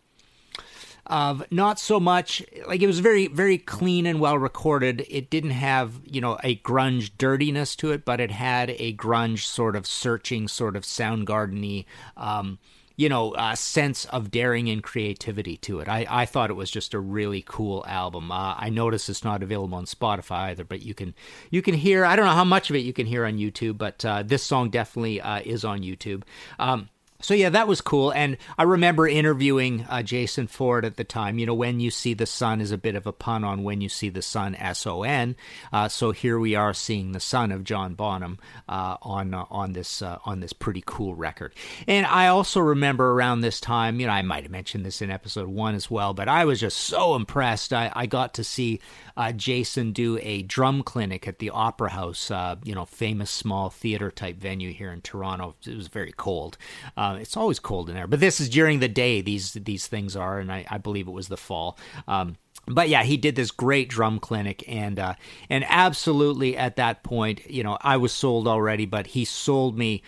of 1.06 1.44
not 1.50 1.78
so 1.78 2.00
much 2.00 2.42
like 2.66 2.82
it 2.82 2.86
was 2.86 3.00
very 3.00 3.26
very 3.28 3.58
clean 3.58 4.06
and 4.06 4.20
well 4.20 4.38
recorded 4.38 5.04
it 5.08 5.30
didn't 5.30 5.50
have 5.50 6.00
you 6.04 6.20
know 6.20 6.38
a 6.42 6.56
grunge 6.56 7.10
dirtiness 7.18 7.76
to 7.76 7.92
it 7.92 8.04
but 8.04 8.20
it 8.20 8.30
had 8.30 8.70
a 8.70 8.94
grunge 8.94 9.44
sort 9.44 9.76
of 9.76 9.86
searching 9.86 10.48
sort 10.48 10.76
of 10.76 10.82
soundgardeny 10.82 11.84
um, 12.16 12.58
you 12.96 13.10
know, 13.10 13.32
uh, 13.32 13.54
sense 13.54 14.06
of 14.06 14.30
daring 14.30 14.70
and 14.70 14.82
creativity 14.82 15.58
to 15.58 15.80
it. 15.80 15.88
I, 15.88 16.06
I 16.08 16.24
thought 16.24 16.48
it 16.48 16.54
was 16.54 16.70
just 16.70 16.94
a 16.94 16.98
really 16.98 17.44
cool 17.46 17.84
album. 17.86 18.32
Uh, 18.32 18.54
I 18.56 18.70
notice 18.70 19.08
it's 19.08 19.22
not 19.22 19.42
available 19.42 19.76
on 19.76 19.84
Spotify 19.84 20.48
either, 20.48 20.64
but 20.64 20.82
you 20.82 20.94
can 20.94 21.14
you 21.50 21.60
can 21.60 21.74
hear. 21.74 22.06
I 22.06 22.16
don't 22.16 22.24
know 22.24 22.32
how 22.32 22.44
much 22.44 22.70
of 22.70 22.76
it 22.76 22.80
you 22.80 22.94
can 22.94 23.06
hear 23.06 23.26
on 23.26 23.36
YouTube, 23.36 23.76
but 23.76 24.02
uh, 24.04 24.22
this 24.22 24.42
song 24.42 24.70
definitely 24.70 25.20
uh, 25.20 25.42
is 25.44 25.64
on 25.64 25.80
YouTube. 25.80 26.22
Um, 26.58 26.88
so 27.20 27.34
yeah, 27.34 27.48
that 27.50 27.68
was 27.68 27.80
cool, 27.80 28.10
and 28.10 28.36
I 28.58 28.64
remember 28.64 29.08
interviewing 29.08 29.86
uh, 29.88 30.02
Jason 30.02 30.46
Ford 30.46 30.84
at 30.84 30.96
the 30.96 31.04
time. 31.04 31.38
You 31.38 31.46
know, 31.46 31.54
when 31.54 31.80
you 31.80 31.90
see 31.90 32.14
the 32.14 32.26
sun 32.26 32.60
is 32.60 32.72
a 32.72 32.78
bit 32.78 32.94
of 32.94 33.06
a 33.06 33.12
pun 33.12 33.44
on 33.44 33.62
when 33.62 33.80
you 33.80 33.88
see 33.88 34.08
the 34.08 34.22
sun, 34.22 34.54
S 34.54 34.86
O 34.86 35.02
N. 35.02 35.36
Uh, 35.72 35.88
so 35.88 36.12
here 36.12 36.38
we 36.38 36.54
are 36.54 36.74
seeing 36.74 37.12
the 37.12 37.20
son 37.20 37.52
of 37.52 37.64
John 37.64 37.94
Bonham 37.94 38.38
uh, 38.68 38.96
on 39.02 39.34
uh, 39.34 39.44
on 39.50 39.72
this 39.72 40.02
uh, 40.02 40.18
on 40.24 40.40
this 40.40 40.52
pretty 40.52 40.82
cool 40.84 41.14
record. 41.14 41.54
And 41.86 42.06
I 42.06 42.28
also 42.28 42.60
remember 42.60 43.12
around 43.12 43.40
this 43.40 43.60
time, 43.60 44.00
you 44.00 44.06
know, 44.06 44.12
I 44.12 44.22
might 44.22 44.44
have 44.44 44.52
mentioned 44.52 44.84
this 44.84 45.02
in 45.02 45.10
episode 45.10 45.48
one 45.48 45.74
as 45.74 45.90
well, 45.90 46.14
but 46.14 46.28
I 46.28 46.44
was 46.44 46.60
just 46.60 46.76
so 46.76 47.14
impressed. 47.14 47.72
I, 47.72 47.90
I 47.94 48.06
got 48.06 48.34
to 48.34 48.44
see 48.44 48.80
uh, 49.16 49.32
Jason 49.32 49.92
do 49.92 50.18
a 50.22 50.42
drum 50.42 50.82
clinic 50.82 51.26
at 51.26 51.38
the 51.38 51.50
Opera 51.50 51.90
House, 51.90 52.30
you 52.64 52.74
know, 52.74 52.84
famous 52.84 53.30
small 53.30 53.70
theater 53.70 54.10
type 54.10 54.36
venue 54.36 54.72
here 54.72 54.92
in 54.92 55.00
Toronto. 55.00 55.54
It 55.66 55.76
was 55.76 55.88
very 55.88 56.12
cold. 56.12 56.58
Uh, 57.06 57.16
it's 57.16 57.36
always 57.36 57.58
cold 57.58 57.88
in 57.88 57.94
there, 57.94 58.06
but 58.06 58.20
this 58.20 58.40
is 58.40 58.48
during 58.48 58.80
the 58.80 58.88
day. 58.88 59.20
These 59.20 59.52
these 59.52 59.86
things 59.86 60.16
are, 60.16 60.38
and 60.38 60.50
I, 60.50 60.66
I 60.70 60.78
believe 60.78 61.06
it 61.06 61.12
was 61.12 61.28
the 61.28 61.36
fall. 61.36 61.78
Um, 62.08 62.36
but 62.66 62.88
yeah, 62.88 63.04
he 63.04 63.16
did 63.16 63.36
this 63.36 63.50
great 63.52 63.88
drum 63.88 64.18
clinic, 64.18 64.64
and 64.66 64.98
uh, 64.98 65.14
and 65.48 65.64
absolutely 65.68 66.56
at 66.56 66.76
that 66.76 67.04
point, 67.04 67.48
you 67.48 67.62
know, 67.62 67.78
I 67.80 67.96
was 67.96 68.12
sold 68.12 68.48
already. 68.48 68.86
But 68.86 69.08
he 69.08 69.24
sold 69.24 69.78
me 69.78 70.02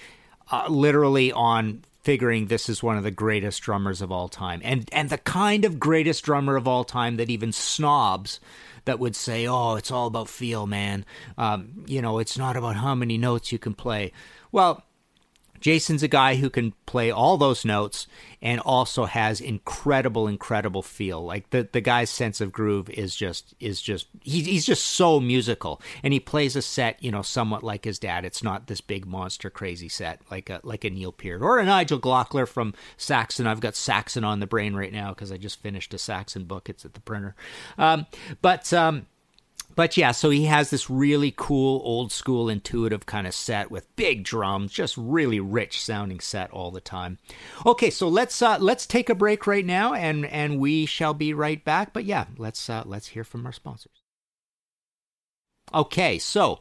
uh, 0.51 0.67
literally 0.69 1.31
on 1.31 1.85
figuring 2.03 2.47
this 2.47 2.69
is 2.69 2.83
one 2.83 2.97
of 2.97 3.05
the 3.05 3.11
greatest 3.11 3.63
drummers 3.63 4.03
of 4.03 4.11
all 4.11 4.29
time, 4.29 4.61
and 4.65 4.89
and 4.93 5.09
the 5.09 5.19
kind 5.19 5.65
of 5.65 5.79
greatest 5.79 6.25
drummer 6.25 6.57
of 6.57 6.67
all 6.67 6.83
time 6.83 7.17
that 7.17 7.31
even 7.31 7.53
snobs 7.53 8.41
that 8.87 8.99
would 8.99 9.15
say, 9.15 9.47
"Oh, 9.47 9.77
it's 9.77 9.93
all 9.93 10.09
about 10.09 10.29
feel, 10.29 10.67
man." 10.67 11.05
Um, 11.37 11.85
you 11.87 12.03
know, 12.03 12.19
it's 12.19 12.37
not 12.37 12.57
about 12.57 12.77
how 12.77 12.97
many 12.97 13.19
notes 13.19 13.53
you 13.53 13.59
can 13.59 13.75
play. 13.75 14.11
Well, 14.51 14.83
Jason's 15.61 16.03
a 16.03 16.09
guy 16.09 16.37
who 16.37 16.51
can 16.51 16.73
play 16.87 17.11
all 17.11 17.37
those 17.37 17.65
notes 17.65 18.07
and 18.41 18.61
also 18.61 19.05
has 19.05 19.41
incredible, 19.41 20.29
incredible 20.29 20.83
feel. 20.83 21.25
Like 21.25 21.51
the, 21.51 21.69
the 21.71 21.81
guy's 21.81 22.11
sense 22.11 22.41
of 22.41 22.53
groove 22.53 22.89
is 22.91 23.15
just 23.15 23.55
is 23.61 23.81
just 23.83 24.07
he's 24.23 24.47
he's 24.47 24.67
just 24.67 24.85
so 24.85 25.21
musical, 25.21 25.81
and 26.03 26.13
he 26.13 26.21
plays 26.21 26.57
a 26.57 26.63
set 26.63 27.03
you 27.03 27.11
know 27.11 27.23
somewhat 27.23 27.63
like 27.63 27.85
his 27.85 27.99
dad. 27.99 28.25
It's 28.25 28.43
not 28.43 28.67
this 28.67 28.81
big 28.81 29.07
monster 29.07 29.51
crazy 29.51 29.89
set 29.89 30.21
like 30.31 30.51
a 30.51 30.61
like 30.63 30.85
a 30.85 30.91
Neil 30.91 31.13
Peart 31.13 31.43
or 31.43 31.59
a 31.59 31.65
Nigel 31.65 32.01
Glockler 32.01 32.47
from 32.47 32.75
Saxon. 32.97 33.47
I've 33.47 33.61
got 33.61 33.77
Saxon 33.77 34.25
on 34.25 34.41
the 34.41 34.47
brain 34.47 34.75
right 34.75 34.93
now 34.93 35.11
because 35.11 35.33
I 35.33 35.37
just 35.37 35.61
finished 35.61 35.95
a 35.95 35.99
Saxon 35.99 36.45
book. 36.45 36.69
It's 36.69 36.85
at 36.85 36.95
the 36.95 37.01
printer, 37.01 37.35
um, 37.77 38.07
but. 38.43 38.73
Um, 38.73 39.07
but 39.79 39.97
yeah, 39.97 40.11
so 40.11 40.31
he 40.31 40.47
has 40.47 40.71
this 40.71 40.91
really 40.91 41.33
cool, 41.37 41.81
old 41.85 42.11
school, 42.11 42.49
intuitive 42.49 43.07
kind 43.07 43.29
of 43.29 43.33
set 43.33 43.71
with 43.71 43.95
big 43.95 44.25
drums, 44.25 44.73
just 44.73 44.97
really 44.97 45.39
rich 45.39 45.81
sounding 45.81 46.19
set 46.19 46.51
all 46.51 46.73
the 46.73 46.81
time. 46.81 47.19
Okay, 47.65 47.89
so 47.89 48.09
let's 48.09 48.43
uh, 48.43 48.59
let's 48.59 48.89
take 48.89 49.09
a 49.09 49.15
break 49.15 49.47
right 49.47 49.65
now, 49.65 49.95
and 49.95 50.27
and 50.27 50.59
we 50.59 50.85
shall 50.85 51.15
be 51.15 51.33
right 51.33 51.65
back. 51.65 51.93
But 51.93 52.07
yeah, 52.07 52.25
let's 52.39 52.69
uh, 52.69 52.83
let's 52.87 53.07
hear 53.07 53.23
from 53.23 53.47
our 53.47 53.53
sponsors. 53.53 54.03
Okay, 55.73 56.19
so 56.19 56.59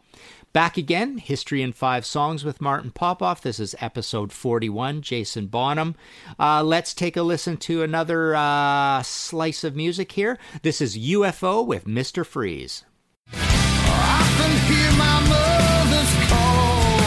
Back 0.54 0.78
again, 0.78 1.18
History 1.18 1.62
in 1.62 1.72
Five 1.72 2.06
Songs 2.06 2.44
with 2.44 2.62
Martin 2.62 2.90
Popoff. 2.90 3.42
This 3.42 3.60
is 3.60 3.76
episode 3.80 4.32
41, 4.32 5.02
Jason 5.02 5.48
Bonham. 5.48 5.96
Uh, 6.40 6.64
let's 6.64 6.96
take 6.96 7.16
a 7.16 7.22
listen 7.22 7.58
to 7.58 7.84
another 7.84 8.36
uh, 8.36 9.04
slice 9.04 9.64
of 9.64 9.76
music 9.76 10.14
here. 10.14 10.40
This 10.64 10.82
is 10.82 10.98
UFO 10.98 11.64
with 11.64 11.86
Mr. 11.86 12.26
Freeze. 12.26 12.86
I 13.34 14.24
can 14.38 14.54
hear 14.68 14.92
my 14.98 15.18
mother's 15.32 16.14
call. 16.30 17.00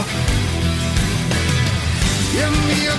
Give 2.32 2.54
me 2.68 2.86
a 2.86 2.96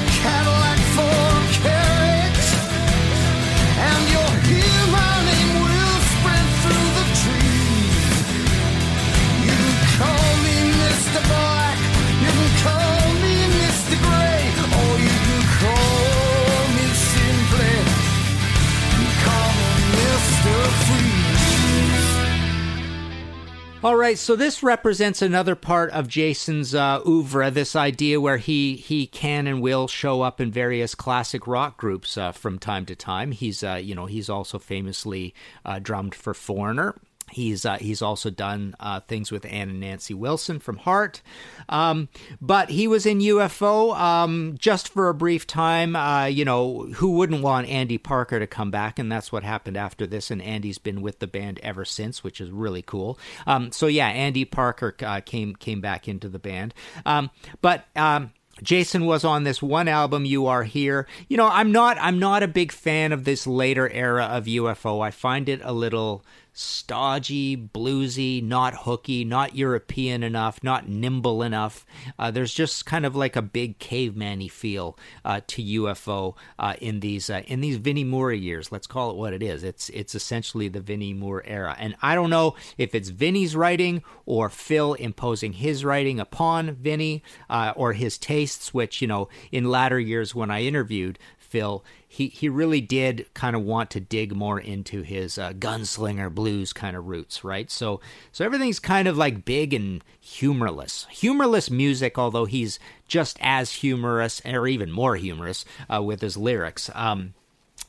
right, 24.11 24.17
so 24.17 24.35
this 24.35 24.61
represents 24.61 25.21
another 25.21 25.55
part 25.55 25.89
of 25.91 26.09
Jason's 26.09 26.75
uh, 26.75 26.99
oeuvre. 27.07 27.49
This 27.49 27.77
idea 27.77 28.19
where 28.19 28.37
he 28.37 28.75
he 28.75 29.07
can 29.07 29.47
and 29.47 29.61
will 29.61 29.87
show 29.87 30.21
up 30.21 30.41
in 30.41 30.51
various 30.51 30.95
classic 30.95 31.47
rock 31.47 31.77
groups 31.77 32.17
uh, 32.17 32.33
from 32.33 32.59
time 32.59 32.85
to 32.87 32.95
time. 32.95 33.31
He's 33.31 33.63
uh, 33.63 33.75
you 33.81 33.95
know 33.95 34.07
he's 34.07 34.29
also 34.29 34.59
famously 34.59 35.33
uh, 35.63 35.79
drummed 35.79 36.13
for 36.13 36.33
Foreigner. 36.33 36.95
He's 37.31 37.65
uh, 37.65 37.77
he's 37.77 38.01
also 38.01 38.29
done 38.29 38.75
uh, 38.79 38.99
things 39.01 39.31
with 39.31 39.45
Ann 39.45 39.69
and 39.69 39.79
Nancy 39.79 40.13
Wilson 40.13 40.59
from 40.59 40.77
Heart, 40.77 41.21
um, 41.69 42.09
but 42.41 42.69
he 42.69 42.87
was 42.87 43.05
in 43.05 43.19
UFO 43.19 43.97
um, 43.97 44.55
just 44.57 44.89
for 44.89 45.09
a 45.09 45.13
brief 45.13 45.47
time. 45.47 45.95
Uh, 45.95 46.25
you 46.25 46.45
know, 46.45 46.83
who 46.95 47.11
wouldn't 47.11 47.41
want 47.41 47.67
Andy 47.67 47.97
Parker 47.97 48.39
to 48.39 48.47
come 48.47 48.71
back? 48.71 48.99
And 48.99 49.11
that's 49.11 49.31
what 49.31 49.43
happened 49.43 49.77
after 49.77 50.05
this. 50.05 50.31
And 50.31 50.41
Andy's 50.41 50.77
been 50.77 51.01
with 51.01 51.19
the 51.19 51.27
band 51.27 51.59
ever 51.63 51.85
since, 51.85 52.23
which 52.23 52.41
is 52.41 52.51
really 52.51 52.81
cool. 52.81 53.17
Um, 53.47 53.71
so 53.71 53.87
yeah, 53.87 54.07
Andy 54.07 54.45
Parker 54.45 54.95
uh, 55.01 55.21
came 55.21 55.55
came 55.55 55.81
back 55.81 56.07
into 56.07 56.29
the 56.29 56.39
band, 56.39 56.73
um, 57.05 57.29
but. 57.61 57.85
Um, 57.95 58.31
Jason 58.61 59.05
was 59.05 59.23
on 59.23 59.43
this 59.43 59.61
one 59.61 59.87
album, 59.87 60.25
You 60.25 60.45
Are 60.45 60.63
Here. 60.63 61.07
You 61.27 61.37
know, 61.37 61.47
I'm 61.47 61.71
not 61.71 61.97
I'm 61.99 62.19
not 62.19 62.43
a 62.43 62.47
big 62.47 62.71
fan 62.71 63.11
of 63.11 63.23
this 63.23 63.47
later 63.47 63.89
era 63.89 64.25
of 64.25 64.45
UFO. 64.45 65.03
I 65.03 65.09
find 65.11 65.49
it 65.49 65.61
a 65.63 65.73
little 65.73 66.23
stodgy, 66.53 67.55
bluesy, 67.55 68.43
not 68.43 68.73
hooky, 68.81 69.23
not 69.23 69.55
European 69.55 70.23
enough, 70.23 70.63
not 70.63 70.87
nimble 70.87 71.43
enough. 71.43 71.85
Uh, 72.19 72.29
there's 72.31 72.53
just 72.53 72.85
kind 72.85 73.05
of 73.05 73.15
like 73.15 73.35
a 73.35 73.41
big 73.41 73.79
caveman-y 73.79 74.47
feel 74.47 74.97
uh, 75.23 75.41
to 75.47 75.63
UFO 75.63 76.35
uh, 76.59 76.75
in 76.81 76.99
these 76.99 77.29
uh, 77.29 77.41
in 77.47 77.61
these 77.61 77.77
Vinnie 77.77 78.03
Moore 78.03 78.33
years. 78.33 78.71
Let's 78.71 78.87
call 78.87 79.11
it 79.11 79.17
what 79.17 79.33
it 79.33 79.41
is. 79.41 79.63
It's 79.63 79.89
it's 79.89 80.15
essentially 80.15 80.67
the 80.67 80.81
Vinnie 80.81 81.13
Moore 81.13 81.43
era, 81.45 81.75
and 81.79 81.95
I 82.01 82.15
don't 82.15 82.29
know 82.29 82.55
if 82.77 82.93
it's 82.93 83.09
Vinnie's 83.09 83.55
writing 83.55 84.03
or 84.25 84.49
Phil 84.49 84.93
imposing 84.95 85.53
his 85.53 85.85
writing 85.85 86.19
upon 86.19 86.75
Vinnie 86.75 87.23
uh, 87.49 87.73
or 87.75 87.93
his 87.93 88.17
tastes, 88.17 88.73
which 88.73 89.01
you 89.01 89.07
know 89.07 89.29
in 89.51 89.65
latter 89.65 89.99
years 89.99 90.35
when 90.35 90.51
I 90.51 90.63
interviewed 90.63 91.17
Phil 91.37 91.83
he 92.13 92.27
he 92.27 92.49
really 92.49 92.81
did 92.81 93.25
kind 93.33 93.55
of 93.55 93.61
want 93.61 93.89
to 93.91 94.01
dig 94.01 94.35
more 94.35 94.59
into 94.59 95.01
his 95.01 95.37
uh, 95.37 95.53
gunslinger 95.53 96.29
blues 96.29 96.73
kind 96.73 96.97
of 96.97 97.07
roots, 97.07 97.41
right? 97.41 97.71
So 97.71 98.01
so 98.33 98.43
everything's 98.43 98.79
kind 98.79 99.07
of 99.07 99.15
like 99.17 99.45
big 99.45 99.73
and 99.73 100.03
humorless, 100.19 101.07
humorless 101.09 101.71
music. 101.71 102.17
Although 102.19 102.43
he's 102.43 102.79
just 103.07 103.37
as 103.39 103.75
humorous, 103.75 104.41
or 104.43 104.67
even 104.67 104.91
more 104.91 105.15
humorous, 105.15 105.63
uh, 105.89 106.03
with 106.03 106.19
his 106.19 106.35
lyrics. 106.35 106.89
Um, 106.93 107.33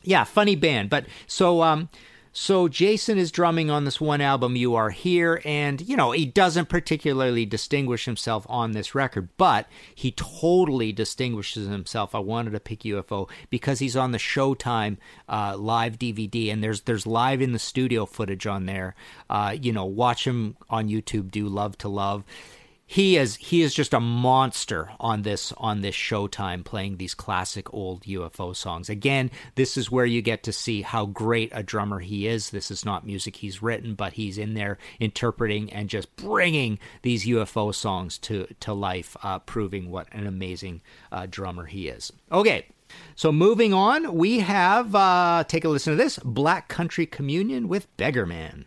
yeah, 0.04 0.22
funny 0.22 0.54
band. 0.54 0.88
But 0.88 1.06
so 1.26 1.62
um, 1.62 1.88
so 2.32 2.66
Jason 2.66 3.18
is 3.18 3.30
drumming 3.30 3.70
on 3.70 3.84
this 3.84 4.00
one 4.00 4.20
album, 4.20 4.56
You 4.56 4.74
Are 4.74 4.90
Here, 4.90 5.42
and 5.44 5.80
you 5.80 5.96
know, 5.96 6.12
he 6.12 6.24
doesn't 6.24 6.68
particularly 6.68 7.44
distinguish 7.44 8.06
himself 8.06 8.46
on 8.48 8.72
this 8.72 8.94
record, 8.94 9.28
but 9.36 9.68
he 9.94 10.12
totally 10.12 10.92
distinguishes 10.92 11.68
himself. 11.68 12.14
I 12.14 12.20
wanted 12.20 12.52
to 12.52 12.60
pick 12.60 12.80
UFO 12.80 13.28
because 13.50 13.80
he's 13.80 13.96
on 13.96 14.12
the 14.12 14.18
Showtime 14.18 14.96
uh, 15.28 15.56
live 15.58 15.98
DVD, 15.98 16.50
and 16.52 16.62
there's 16.62 16.82
there's 16.82 17.06
live 17.06 17.42
in 17.42 17.52
the 17.52 17.58
studio 17.58 18.06
footage 18.06 18.46
on 18.46 18.64
there. 18.66 18.94
Uh, 19.28 19.54
you 19.60 19.72
know, 19.72 19.84
watch 19.84 20.26
him 20.26 20.56
on 20.70 20.88
YouTube 20.88 21.30
do 21.30 21.48
Love 21.48 21.76
to 21.78 21.88
Love 21.88 22.24
he 22.92 23.16
is 23.16 23.36
he 23.36 23.62
is 23.62 23.72
just 23.72 23.94
a 23.94 24.00
monster 24.00 24.90
on 25.00 25.22
this 25.22 25.50
on 25.56 25.80
this 25.80 25.94
showtime 25.94 26.62
playing 26.62 26.98
these 26.98 27.14
classic 27.14 27.72
old 27.72 28.02
UFO 28.02 28.54
songs. 28.54 28.90
Again, 28.90 29.30
this 29.54 29.78
is 29.78 29.90
where 29.90 30.04
you 30.04 30.20
get 30.20 30.42
to 30.42 30.52
see 30.52 30.82
how 30.82 31.06
great 31.06 31.50
a 31.54 31.62
drummer 31.62 32.00
he 32.00 32.26
is. 32.26 32.50
This 32.50 32.70
is 32.70 32.84
not 32.84 33.06
music 33.06 33.36
he's 33.36 33.62
written, 33.62 33.94
but 33.94 34.12
he's 34.12 34.36
in 34.36 34.52
there 34.52 34.76
interpreting 35.00 35.72
and 35.72 35.88
just 35.88 36.14
bringing 36.16 36.78
these 37.00 37.24
UFO 37.24 37.74
songs 37.74 38.18
to 38.18 38.46
to 38.60 38.74
life, 38.74 39.16
uh, 39.22 39.38
proving 39.38 39.90
what 39.90 40.08
an 40.12 40.26
amazing 40.26 40.82
uh, 41.10 41.26
drummer 41.30 41.64
he 41.64 41.88
is. 41.88 42.12
Okay. 42.30 42.66
So 43.14 43.32
moving 43.32 43.72
on, 43.72 44.16
we 44.16 44.40
have 44.40 44.94
uh, 44.94 45.44
take 45.48 45.64
a 45.64 45.70
listen 45.70 45.94
to 45.94 45.96
this 45.96 46.18
Black 46.18 46.68
Country 46.68 47.06
Communion 47.06 47.68
with 47.68 47.88
Beggarman. 47.96 48.66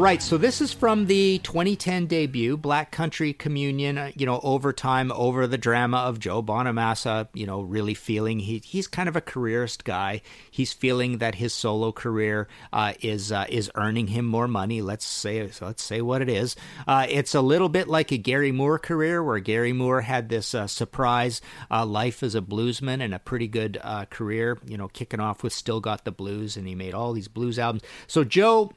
Right, 0.00 0.22
so 0.22 0.38
this 0.38 0.60
is 0.60 0.72
from 0.72 1.06
the 1.06 1.38
2010 1.40 2.06
debut, 2.06 2.56
Black 2.56 2.90
Country 2.90 3.32
Communion, 3.32 3.98
uh, 3.98 4.12
you 4.14 4.24
know, 4.24 4.40
over 4.42 4.72
time, 4.72 5.10
over 5.12 5.46
the 5.46 5.58
drama 5.58 5.98
of 5.98 6.18
Joe 6.18 6.42
Bonamassa, 6.42 7.28
you 7.34 7.44
know, 7.44 7.60
really 7.60 7.94
feeling 7.94 8.38
he, 8.38 8.62
he's 8.64 8.86
kind 8.86 9.08
of 9.08 9.16
a 9.16 9.20
careerist 9.20 9.84
guy. 9.84 10.22
He's 10.50 10.72
feeling 10.72 11.18
that 11.18 11.34
his 11.34 11.52
solo 11.52 11.92
career 11.92 12.48
uh, 12.72 12.94
is 13.00 13.32
uh, 13.32 13.46
is 13.48 13.70
earning 13.74 14.06
him 14.06 14.26
more 14.26 14.48
money. 14.48 14.80
Let's 14.80 15.04
say 15.04 15.50
let's 15.60 15.82
say 15.82 16.00
what 16.00 16.22
it 16.22 16.28
is. 16.28 16.56
Uh, 16.86 17.06
it's 17.08 17.34
a 17.34 17.40
little 17.40 17.68
bit 17.68 17.88
like 17.88 18.10
a 18.12 18.16
Gary 18.16 18.52
Moore 18.52 18.78
career, 18.78 19.22
where 19.22 19.38
Gary 19.38 19.72
Moore 19.72 20.02
had 20.02 20.28
this 20.28 20.54
uh, 20.54 20.66
surprise 20.66 21.40
uh, 21.70 21.84
life 21.84 22.22
as 22.22 22.34
a 22.34 22.40
bluesman 22.40 23.02
and 23.02 23.12
a 23.12 23.18
pretty 23.18 23.48
good 23.48 23.80
career, 24.10 24.58
you 24.66 24.78
know, 24.78 24.88
kicking 24.88 25.20
off 25.20 25.42
with 25.42 25.52
Still 25.52 25.80
Got 25.80 26.04
the 26.04 26.12
Blues, 26.12 26.56
and 26.56 26.66
he 26.66 26.74
made 26.74 26.94
all 26.94 27.12
these 27.12 27.28
blues 27.28 27.58
albums. 27.58 27.82
So 28.06 28.24
Joe 28.24 28.72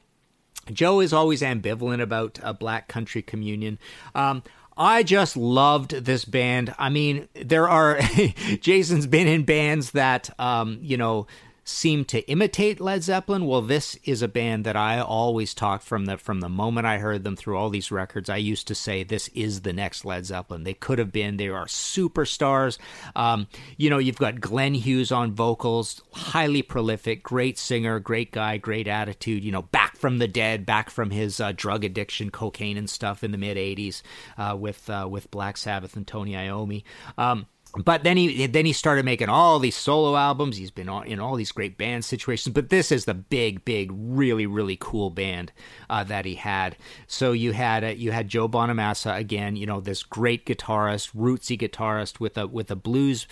Joe 0.72 1.00
is 1.00 1.12
always 1.12 1.42
ambivalent 1.42 2.00
about 2.00 2.38
a 2.42 2.54
Black 2.54 2.88
Country 2.88 3.22
Communion. 3.22 3.78
Um, 4.14 4.42
I 4.76 5.02
just 5.02 5.36
loved 5.36 5.90
this 5.92 6.24
band. 6.24 6.74
I 6.78 6.88
mean, 6.88 7.28
there 7.34 7.68
are 7.68 8.00
Jason's 8.60 9.06
been 9.06 9.28
in 9.28 9.44
bands 9.44 9.92
that 9.92 10.30
um, 10.38 10.78
you 10.82 10.96
know 10.96 11.26
seem 11.64 12.04
to 12.04 12.20
imitate 12.28 12.80
Led 12.80 13.02
Zeppelin. 13.02 13.46
Well, 13.46 13.62
this 13.62 13.98
is 14.04 14.22
a 14.22 14.28
band 14.28 14.64
that 14.64 14.76
I 14.76 15.00
always 15.00 15.54
talk 15.54 15.82
from 15.82 16.04
the 16.04 16.18
from 16.18 16.40
the 16.40 16.48
moment 16.48 16.86
I 16.86 16.98
heard 16.98 17.24
them 17.24 17.36
through 17.36 17.56
all 17.56 17.70
these 17.70 17.90
records. 17.90 18.28
I 18.28 18.36
used 18.36 18.68
to 18.68 18.74
say 18.74 19.02
this 19.02 19.28
is 19.28 19.62
the 19.62 19.72
next 19.72 20.04
Led 20.04 20.26
Zeppelin. 20.26 20.64
They 20.64 20.74
could 20.74 20.98
have 20.98 21.10
been. 21.10 21.38
They 21.38 21.48
are 21.48 21.66
superstars. 21.66 22.78
Um, 23.16 23.48
you 23.76 23.90
know, 23.90 23.98
you've 23.98 24.18
got 24.18 24.40
Glenn 24.40 24.74
Hughes 24.74 25.10
on 25.10 25.32
vocals, 25.32 26.02
highly 26.12 26.62
prolific, 26.62 27.22
great 27.22 27.58
singer, 27.58 27.98
great 27.98 28.30
guy, 28.30 28.58
great 28.58 28.86
attitude. 28.86 29.42
You 29.42 29.52
know, 29.52 29.62
back 29.62 29.96
from 29.96 30.18
the 30.18 30.28
dead, 30.28 30.66
back 30.66 30.90
from 30.90 31.10
his 31.10 31.40
uh, 31.40 31.52
drug 31.56 31.84
addiction, 31.84 32.30
cocaine 32.30 32.76
and 32.76 32.90
stuff 32.90 33.24
in 33.24 33.32
the 33.32 33.38
mid 33.38 33.56
'80s 33.56 34.02
uh, 34.36 34.56
with 34.58 34.88
uh, 34.90 35.08
with 35.10 35.30
Black 35.30 35.56
Sabbath 35.56 35.96
and 35.96 36.06
Tony 36.06 36.32
Iommi. 36.32 36.82
Um, 37.16 37.46
but 37.76 38.04
then 38.04 38.16
he 38.16 38.46
then 38.46 38.66
he 38.66 38.72
started 38.72 39.04
making 39.04 39.28
all 39.28 39.58
these 39.58 39.74
solo 39.74 40.16
albums. 40.16 40.56
He's 40.56 40.70
been 40.70 40.88
in 41.06 41.18
all 41.18 41.34
these 41.34 41.52
great 41.52 41.76
band 41.76 42.04
situations, 42.04 42.54
but 42.54 42.70
this 42.70 42.92
is 42.92 43.04
the 43.04 43.14
big, 43.14 43.64
big, 43.64 43.90
really, 43.92 44.46
really 44.46 44.76
cool 44.80 45.10
band 45.10 45.52
uh, 45.90 46.04
that 46.04 46.24
he 46.24 46.36
had. 46.36 46.76
So 47.06 47.32
you 47.32 47.52
had 47.52 47.82
uh, 47.82 47.88
you 47.88 48.12
had 48.12 48.28
Joe 48.28 48.48
Bonamassa 48.48 49.18
again. 49.18 49.56
You 49.56 49.66
know 49.66 49.80
this 49.80 50.02
great 50.02 50.46
guitarist, 50.46 51.14
rootsy 51.14 51.58
guitarist 51.58 52.20
with 52.20 52.38
a 52.38 52.46
with 52.46 52.70
a 52.70 52.76
blues 52.76 53.26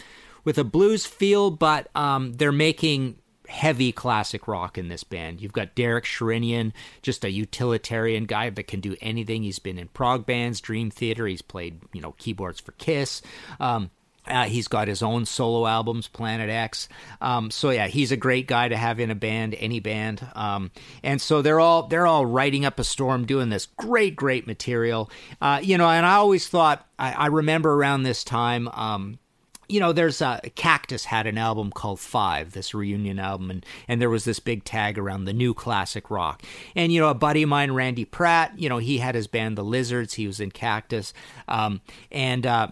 with 0.45 0.59
a 0.59 0.65
blues 0.65 1.07
feel, 1.07 1.51
but 1.51 1.89
um, 1.95 2.33
they're 2.33 2.51
making 2.51 3.19
heavy 3.49 3.93
classic 3.93 4.49
rock 4.49 4.79
in 4.79 4.89
this 4.89 5.05
band. 5.05 5.41
You've 5.41 5.53
got 5.53 5.75
Derek 5.75 6.05
Sherinian, 6.05 6.73
just 7.03 7.25
a 7.25 7.31
utilitarian 7.31 8.25
guy 8.25 8.51
that 8.51 8.67
can 8.67 8.81
do 8.81 8.97
anything. 9.01 9.43
He's 9.43 9.59
been 9.59 9.79
in 9.79 9.89
prog 9.89 10.27
bands, 10.27 10.61
Dream 10.61 10.91
Theater. 10.91 11.27
He's 11.27 11.43
played 11.43 11.81
you 11.93 12.01
know 12.01 12.13
keyboards 12.19 12.61
for 12.61 12.73
Kiss. 12.73 13.23
Um, 13.61 13.91
uh, 14.27 14.45
he's 14.45 14.69
got 14.69 14.89
his 14.89 15.03
own 15.03 15.27
solo 15.27 15.67
albums, 15.67 16.09
Planet 16.09 16.49
X. 16.49 16.89
Um, 17.21 17.51
so 17.51 17.71
yeah, 17.71 17.89
he's 17.89 18.13
a 18.13 18.17
great 18.17 18.47
guy 18.47 18.69
to 18.69 18.77
have 18.77 19.01
in 19.01 19.11
a 19.11 19.15
band, 19.15 19.55
any 19.59 19.81
band. 19.81 20.27
Um, 20.35 20.71
and 21.03 21.21
so 21.21 21.43
they're 21.43 21.61
all 21.61 21.85
they're 21.89 22.07
all 22.07 22.25
writing 22.25 22.65
up 22.65 22.79
a 22.79 22.85
storm, 22.85 23.27
doing 23.27 23.49
this 23.49 23.67
great, 23.67 24.15
great 24.15 24.47
material. 24.47 25.11
Uh, 25.41 25.61
you 25.63 25.77
know, 25.77 25.89
and 25.89 26.07
I 26.07 26.15
always 26.15 26.49
thought 26.49 26.87
I, 26.99 27.13
I 27.13 27.27
remember 27.27 27.75
around 27.75 28.05
this 28.05 28.23
time. 28.23 28.69
Um, 28.69 29.19
you 29.69 29.81
know, 29.81 29.93
there's 29.93 30.21
a 30.21 30.41
Cactus 30.55 31.07
had 31.07 31.27
an 31.27 31.39
album 31.39 31.71
called 31.71 31.99
Five, 31.99 32.53
this 32.53 32.75
reunion 32.75 33.19
album, 33.19 33.51
and, 33.51 33.67
and 33.89 34.03
there 34.03 34.11
was 34.11 34.25
this 34.25 34.39
big 34.39 34.65
tag 34.65 34.99
around 34.99 35.25
the 35.25 35.33
new 35.33 35.55
classic 35.55 36.11
rock. 36.11 36.43
And, 36.77 36.93
you 36.93 37.01
know, 37.01 37.09
a 37.09 37.15
buddy 37.15 37.43
of 37.43 37.49
mine, 37.49 37.73
Randy 37.73 38.05
Pratt, 38.05 38.59
you 38.59 38.69
know, 38.69 38.77
he 38.79 38.99
had 38.99 39.15
his 39.15 39.27
band 39.29 39.57
The 39.57 39.65
Lizards, 39.65 40.15
he 40.15 40.27
was 40.27 40.41
in 40.41 40.51
Cactus. 40.51 41.15
Um, 41.49 41.81
and, 42.11 42.45
uh, 42.47 42.69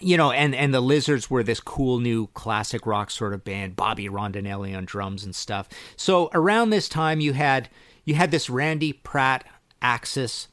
you 0.00 0.16
know, 0.16 0.32
and 0.32 0.54
and 0.54 0.74
the 0.74 0.80
Lizards 0.80 1.30
were 1.30 1.42
this 1.42 1.60
cool 1.60 2.00
new 2.00 2.26
classic 2.28 2.86
rock 2.86 3.10
sort 3.10 3.32
of 3.32 3.44
band, 3.44 3.76
Bobby 3.76 4.08
Rondinelli 4.08 4.76
on 4.76 4.84
drums 4.84 5.24
and 5.24 5.34
stuff. 5.34 5.68
So 5.96 6.30
around 6.34 6.70
this 6.70 6.88
time, 6.88 7.20
you 7.20 7.32
had 7.32 7.68
you 8.04 8.14
had 8.14 8.30
this 8.30 8.50
Randy 8.50 8.92
Pratt 8.92 9.44
axis 9.80 10.48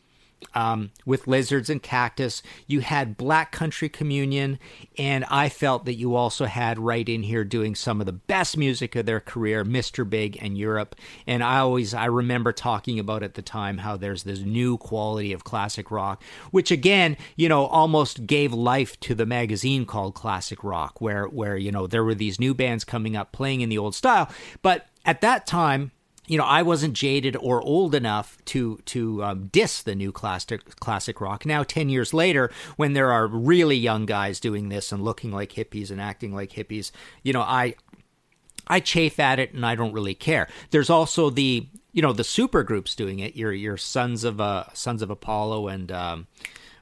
um, 0.53 0.91
with 1.05 1.27
lizards 1.27 1.69
and 1.69 1.81
cactus. 1.81 2.41
You 2.67 2.81
had 2.81 3.17
Black 3.17 3.51
Country 3.51 3.89
Communion, 3.89 4.59
and 4.97 5.25
I 5.29 5.49
felt 5.49 5.85
that 5.85 5.95
you 5.95 6.15
also 6.15 6.45
had 6.45 6.79
right 6.79 7.07
in 7.07 7.23
here 7.23 7.43
doing 7.43 7.75
some 7.75 7.99
of 7.99 8.05
the 8.05 8.11
best 8.11 8.57
music 8.57 8.95
of 8.95 9.05
their 9.05 9.19
career, 9.19 9.63
Mr. 9.63 10.07
Big 10.09 10.37
and 10.41 10.57
Europe. 10.57 10.95
And 11.27 11.43
I 11.43 11.59
always 11.59 11.93
I 11.93 12.05
remember 12.05 12.51
talking 12.51 12.99
about 12.99 13.23
at 13.23 13.35
the 13.35 13.41
time 13.41 13.79
how 13.79 13.97
there's 13.97 14.23
this 14.23 14.39
new 14.39 14.77
quality 14.77 15.33
of 15.33 15.43
classic 15.43 15.91
rock, 15.91 16.23
which 16.51 16.71
again, 16.71 17.17
you 17.35 17.49
know, 17.49 17.65
almost 17.65 18.25
gave 18.25 18.53
life 18.53 18.99
to 19.01 19.15
the 19.15 19.25
magazine 19.25 19.85
called 19.85 20.15
Classic 20.15 20.63
Rock, 20.63 21.01
where 21.01 21.25
where 21.25 21.57
you 21.57 21.71
know 21.71 21.87
there 21.87 22.03
were 22.03 22.15
these 22.15 22.39
new 22.39 22.53
bands 22.53 22.83
coming 22.83 23.15
up 23.15 23.31
playing 23.31 23.61
in 23.61 23.69
the 23.69 23.77
old 23.77 23.95
style, 23.95 24.29
but 24.61 24.87
at 25.05 25.21
that 25.21 25.47
time 25.47 25.91
you 26.31 26.37
know, 26.37 26.45
I 26.45 26.61
wasn't 26.61 26.93
jaded 26.93 27.35
or 27.35 27.61
old 27.61 27.93
enough 27.93 28.37
to 28.45 28.77
to 28.85 29.21
um, 29.21 29.47
diss 29.47 29.81
the 29.81 29.95
new 29.95 30.13
classic 30.13 30.79
classic 30.79 31.19
rock. 31.19 31.45
Now, 31.45 31.63
ten 31.63 31.89
years 31.89 32.13
later, 32.13 32.49
when 32.77 32.93
there 32.93 33.11
are 33.11 33.27
really 33.27 33.75
young 33.75 34.05
guys 34.05 34.39
doing 34.39 34.69
this 34.69 34.93
and 34.93 35.03
looking 35.03 35.33
like 35.33 35.51
hippies 35.51 35.91
and 35.91 35.99
acting 35.99 36.33
like 36.33 36.51
hippies, 36.51 36.91
you 37.21 37.33
know, 37.33 37.41
I 37.41 37.75
I 38.65 38.79
chafe 38.79 39.19
at 39.19 39.39
it 39.39 39.53
and 39.53 39.65
I 39.65 39.75
don't 39.75 39.91
really 39.91 40.15
care. 40.15 40.47
There's 40.69 40.89
also 40.89 41.29
the 41.29 41.67
you 41.91 42.01
know 42.01 42.13
the 42.13 42.23
super 42.23 42.63
groups 42.63 42.95
doing 42.95 43.19
it. 43.19 43.35
Your 43.35 43.51
your 43.51 43.75
sons 43.75 44.23
of 44.23 44.39
uh 44.39 44.71
sons 44.71 45.01
of 45.01 45.09
Apollo 45.09 45.67
and 45.67 45.91
um, 45.91 46.27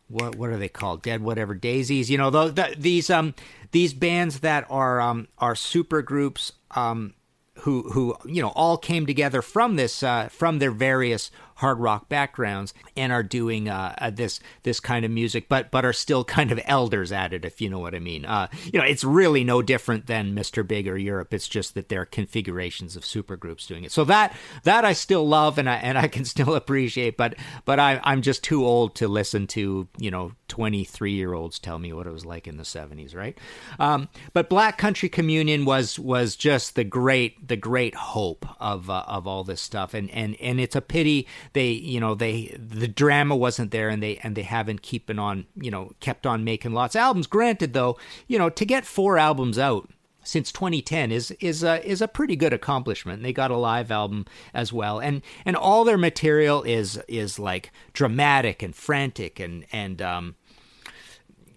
what 0.10 0.36
what 0.36 0.52
are 0.52 0.58
they 0.58 0.70
called? 0.70 1.02
Dead 1.02 1.24
whatever 1.24 1.56
daisies. 1.56 2.12
You 2.12 2.20
know 2.20 2.30
the, 2.30 2.50
the, 2.50 2.76
these 2.78 3.10
um 3.10 3.34
these 3.72 3.96
bands 3.96 4.42
that 4.42 4.68
are 4.70 5.02
um 5.02 5.28
are 5.40 5.56
super 5.56 6.04
groups 6.04 6.52
um 6.76 7.16
who 7.62 7.90
who 7.92 8.16
you 8.26 8.42
know 8.42 8.50
all 8.50 8.78
came 8.78 9.06
together 9.06 9.42
from 9.42 9.76
this 9.76 10.04
uh, 10.04 10.30
from 10.30 10.60
their 10.60 10.72
various 10.72 11.32
hard 11.60 11.78
rock 11.80 12.08
backgrounds 12.08 12.74
and 12.96 13.12
are 13.12 13.24
doing 13.24 13.68
uh, 13.68 13.94
uh, 13.98 14.10
this 14.10 14.40
this 14.64 14.80
kind 14.80 15.04
of 15.04 15.12
music, 15.12 15.48
but 15.50 15.70
but 15.72 15.86
are 15.86 15.94
still 15.94 16.24
kind 16.24 16.52
of 16.52 16.60
elders 16.66 17.12
at 17.12 17.34
it, 17.34 17.46
if 17.46 17.62
you 17.62 17.70
know 17.70 17.80
what 17.80 17.94
I 17.94 18.00
mean. 18.00 18.26
Uh, 18.26 18.48
you 18.64 18.80
know, 18.80 18.86
it's 18.86 19.04
really 19.04 19.44
no 19.44 19.62
different 19.62 20.08
than 20.08 20.36
Mr. 20.36 20.66
Big 20.66 20.88
or 20.88 20.98
Europe. 20.98 21.34
It's 21.34 21.48
just 21.48 21.76
that 21.76 21.90
there 21.90 22.02
are 22.02 22.06
configurations 22.06 22.96
of 22.96 23.04
supergroups 23.04 23.68
doing 23.68 23.84
it. 23.84 23.92
So 23.92 24.04
that 24.06 24.36
that 24.64 24.86
I 24.86 24.94
still 24.94 25.28
love 25.28 25.58
and 25.58 25.70
I 25.70 25.76
and 25.76 25.98
I 25.98 26.08
can 26.08 26.26
still 26.26 26.56
appreciate, 26.56 27.18
but 27.18 27.36
but 27.66 27.80
I 27.80 28.00
I'm 28.04 28.22
just 28.22 28.44
too 28.44 28.66
old 28.66 28.96
to 28.96 29.08
listen 29.08 29.48
to 29.48 29.88
you 29.98 30.12
know 30.12 30.32
23 30.50 31.12
year 31.12 31.34
olds 31.34 31.60
tell 31.60 31.80
me 31.80 31.94
what 31.94 32.08
it 32.08 32.12
was 32.12 32.26
like 32.26 32.48
in 32.48 32.58
the 32.58 32.64
70s, 32.64 33.16
right? 33.16 33.38
Um, 33.80 34.10
but 34.34 34.50
Black 34.50 34.78
Country 34.78 35.08
Communion 35.08 35.64
was 35.64 35.98
was 35.98 36.36
just 36.36 36.76
the 36.76 36.84
great 36.84 37.48
the 37.48 37.56
great 37.56 37.96
hope 37.96 38.46
of 38.60 38.90
uh, 38.90 39.04
of 39.08 39.28
all 39.28 39.44
this 39.44 39.62
stuff, 39.62 39.94
and 39.94 40.10
and 40.12 40.36
and 40.42 40.60
it's 40.60 40.76
a 40.76 40.82
pity 40.82 41.28
they 41.54 41.70
you 41.70 42.00
know 42.00 42.16
they 42.16 42.56
the 42.58 42.88
drama 42.88 43.36
wasn't 43.36 43.72
there, 43.72 43.90
and 43.90 44.04
they 44.04 44.18
and 44.18 44.36
they 44.36 44.44
haven't 44.44 44.82
keeping 44.82 45.20
on 45.20 45.46
you 45.56 45.72
know 45.72 45.94
kept 46.00 46.26
on 46.26 46.44
making 46.44 46.74
lots 46.74 46.96
of 46.96 47.00
albums. 47.00 47.28
Granted, 47.28 47.74
though, 47.74 47.98
you 48.28 48.38
know 48.38 48.50
to 48.50 48.66
get 48.66 48.86
four 48.86 49.18
albums 49.18 49.58
out 49.58 49.90
since 50.24 50.52
2010 50.52 51.12
is 51.12 51.32
is 51.40 51.64
a 51.64 51.86
is 51.88 52.02
a 52.02 52.08
pretty 52.08 52.36
good 52.36 52.54
accomplishment. 52.54 53.24
They 53.24 53.34
got 53.34 53.52
a 53.52 53.58
live 53.58 53.92
album 53.92 54.26
as 54.54 54.72
well, 54.72 55.00
and 55.00 55.22
and 55.46 55.56
all 55.56 55.84
their 55.84 55.98
material 55.98 56.64
is 56.64 57.02
is 57.08 57.40
like 57.40 57.72
dramatic 57.94 58.62
and 58.62 58.76
frantic 58.76 59.40
and 59.40 59.66
and 59.72 60.02
um, 60.02 60.36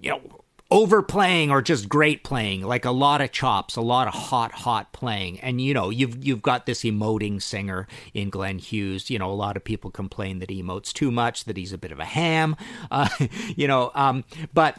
you 0.02 0.10
know 0.10 0.20
overplaying 0.70 1.50
or 1.50 1.60
just 1.60 1.86
great 1.86 2.24
playing 2.24 2.62
like 2.62 2.86
a 2.86 2.90
lot 2.90 3.20
of 3.20 3.30
chops 3.30 3.76
a 3.76 3.80
lot 3.82 4.08
of 4.08 4.14
hot 4.14 4.52
hot 4.52 4.92
playing. 4.92 5.38
And 5.40 5.60
you 5.60 5.72
know 5.74 5.90
you've 5.90 6.24
you've 6.24 6.42
got 6.42 6.66
this 6.66 6.82
emoting 6.82 7.40
singer 7.40 7.86
in 8.14 8.30
Glenn 8.30 8.58
Hughes. 8.58 9.10
You 9.10 9.18
know 9.18 9.30
a 9.30 9.34
lot 9.34 9.56
of 9.56 9.64
people 9.64 9.90
complain 9.90 10.38
that 10.40 10.50
he 10.50 10.62
emotes 10.62 10.92
too 10.92 11.10
much 11.10 11.44
that 11.44 11.56
he's 11.56 11.72
a 11.72 11.78
bit 11.78 11.92
of 11.92 12.00
a 12.00 12.04
ham 12.04 12.56
uh, 12.90 13.08
you 13.56 13.68
know 13.68 13.90
um, 13.94 14.24
but 14.52 14.78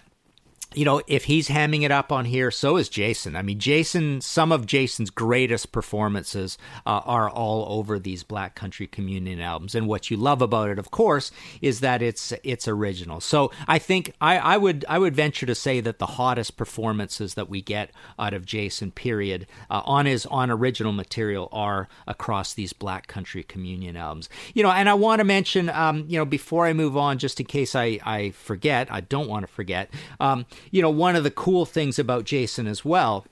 you 0.76 0.86
know, 0.86 1.02
if 1.08 1.26
he's 1.26 1.48
hamming 1.48 1.84
it 1.84 1.92
up 1.92 2.12
on 2.12 2.26
here, 2.26 2.52
so 2.52 2.78
is 2.78 2.90
Jason. 2.90 3.36
I 3.36 3.42
mean, 3.42 3.60
Jason, 3.60 4.22
some 4.22 4.52
of 4.52 4.66
Jason's 4.66 5.10
greatest 5.10 5.72
performances 5.72 6.58
uh, 6.86 7.02
are 7.06 7.30
all 7.30 7.80
over 7.80 8.00
these 8.00 8.24
Black 8.24 8.56
Country 8.56 8.88
Communion 8.88 9.40
albums. 9.40 9.76
And 9.76 9.88
what 9.88 10.10
you 10.10 10.18
love 10.18 10.42
about 10.42 10.70
it, 10.70 10.80
of 10.80 10.92
course, 10.92 11.32
is 11.62 11.80
that 11.82 12.02
it's 12.02 12.34
it's 12.44 12.68
original. 12.68 13.20
So 13.20 13.52
I 13.68 13.80
think 13.80 14.14
I, 14.22 14.38
I 14.38 14.58
would 14.58 14.86
I 14.88 15.00
would 15.00 15.16
venture 15.16 15.46
to 15.46 15.56
say 15.56 15.80
that 15.82 16.00
the 16.00 16.06
hottest 16.06 16.58
performances 16.58 17.36
that 17.36 17.50
we 17.50 17.62
get 17.62 17.92
out 18.18 18.34
of 18.34 18.46
Jason, 18.46 18.92
period, 18.92 19.48
uh, 19.70 19.82
on 19.86 20.06
his 20.06 20.26
on 20.28 20.50
original 20.52 20.94
material 20.94 21.50
are 21.52 21.88
across 22.08 22.54
these 22.54 22.74
Black 22.74 23.08
Country 23.08 23.44
Communion 23.44 23.96
albums. 23.96 24.30
You 24.54 24.64
know, 24.64 24.72
and 24.72 24.90
I 24.90 24.94
want 24.94 25.20
to 25.20 25.24
mention, 25.24 25.70
um, 25.70 26.06
you 26.08 26.18
know, 26.18 26.26
before 26.26 26.66
I 26.66 26.74
move 26.74 26.98
on, 26.98 27.18
just 27.18 27.40
in 27.40 27.46
case 27.46 27.76
I 27.76 28.00
I 28.04 28.32
forget, 28.32 28.92
I 28.92 29.02
don't 29.02 29.28
want 29.28 29.46
to 29.46 29.52
forget. 29.52 29.90
Um, 30.20 30.46
you 30.71 30.82
know, 30.82 30.89
one 30.89 31.15
of 31.15 31.23
the 31.23 31.32
cool 31.32 31.65
things 31.65 31.99
about 31.99 32.26
Jason 32.26 32.67
as 32.67 32.84
well 32.84 33.26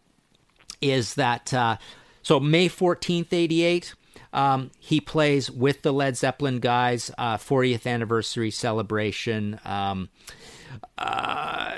is 0.81 1.15
that, 1.15 1.53
uh, 1.53 1.77
so 2.21 2.39
May 2.39 2.69
14th, 2.69 3.31
88, 3.31 3.93
um, 4.33 4.71
he 4.79 5.01
plays 5.01 5.51
with 5.51 5.81
the 5.81 5.91
Led 5.91 6.17
Zeppelin 6.17 6.59
guys, 6.59 7.11
uh, 7.17 7.37
40th 7.37 7.85
anniversary 7.85 8.51
celebration. 8.51 9.59
Um, 9.65 10.09
uh, 10.97 11.75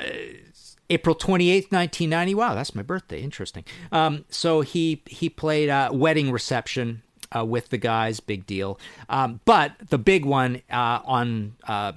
April 0.90 1.16
28th, 1.16 1.72
1990. 1.72 2.36
Wow, 2.36 2.54
that's 2.54 2.76
my 2.76 2.82
birthday. 2.84 3.22
Interesting. 3.22 3.64
Um, 3.92 4.26
so 4.30 4.62
he 4.62 5.02
he 5.08 5.30
played 5.30 5.70
a 5.70 5.90
wedding 5.92 6.32
reception 6.32 7.02
uh, 7.36 7.46
with 7.46 7.70
the 7.70 7.78
guys. 7.78 8.20
Big 8.20 8.46
deal. 8.46 8.80
Um, 9.10 9.40
but 9.46 9.74
the 9.90 9.98
big 9.98 10.26
one 10.26 10.62
uh, 10.70 11.00
on 11.06 11.56
uh, 11.68 11.94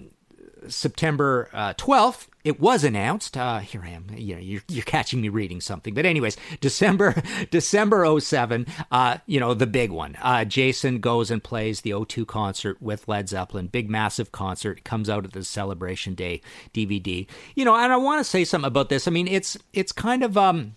September 0.68 1.48
12th, 1.52 2.28
it 2.46 2.60
was 2.60 2.84
announced. 2.84 3.36
Uh, 3.36 3.58
here 3.58 3.82
I 3.84 3.88
am. 3.88 4.06
You 4.16 4.36
know, 4.36 4.40
you're, 4.40 4.62
you're 4.68 4.84
catching 4.84 5.20
me 5.20 5.28
reading 5.28 5.60
something. 5.60 5.94
But 5.94 6.06
anyways, 6.06 6.36
December 6.60 7.20
December 7.50 8.20
07, 8.20 8.66
uh, 8.92 9.18
you 9.26 9.40
know, 9.40 9.52
the 9.52 9.66
big 9.66 9.90
one. 9.90 10.16
Uh, 10.22 10.44
Jason 10.44 11.00
goes 11.00 11.32
and 11.32 11.42
plays 11.42 11.80
the 11.80 11.90
O2 11.90 12.24
concert 12.24 12.80
with 12.80 13.08
Led 13.08 13.28
Zeppelin. 13.28 13.66
Big, 13.66 13.90
massive 13.90 14.30
concert. 14.30 14.84
Comes 14.84 15.10
out 15.10 15.24
at 15.24 15.32
the 15.32 15.42
Celebration 15.42 16.14
Day 16.14 16.40
DVD. 16.72 17.26
You 17.56 17.64
know, 17.64 17.74
and 17.74 17.92
I 17.92 17.96
want 17.96 18.20
to 18.20 18.24
say 18.24 18.44
something 18.44 18.68
about 18.68 18.90
this. 18.90 19.08
I 19.08 19.10
mean, 19.10 19.26
it's 19.26 19.58
it's 19.72 19.90
kind 19.90 20.22
of 20.22 20.36
um 20.36 20.76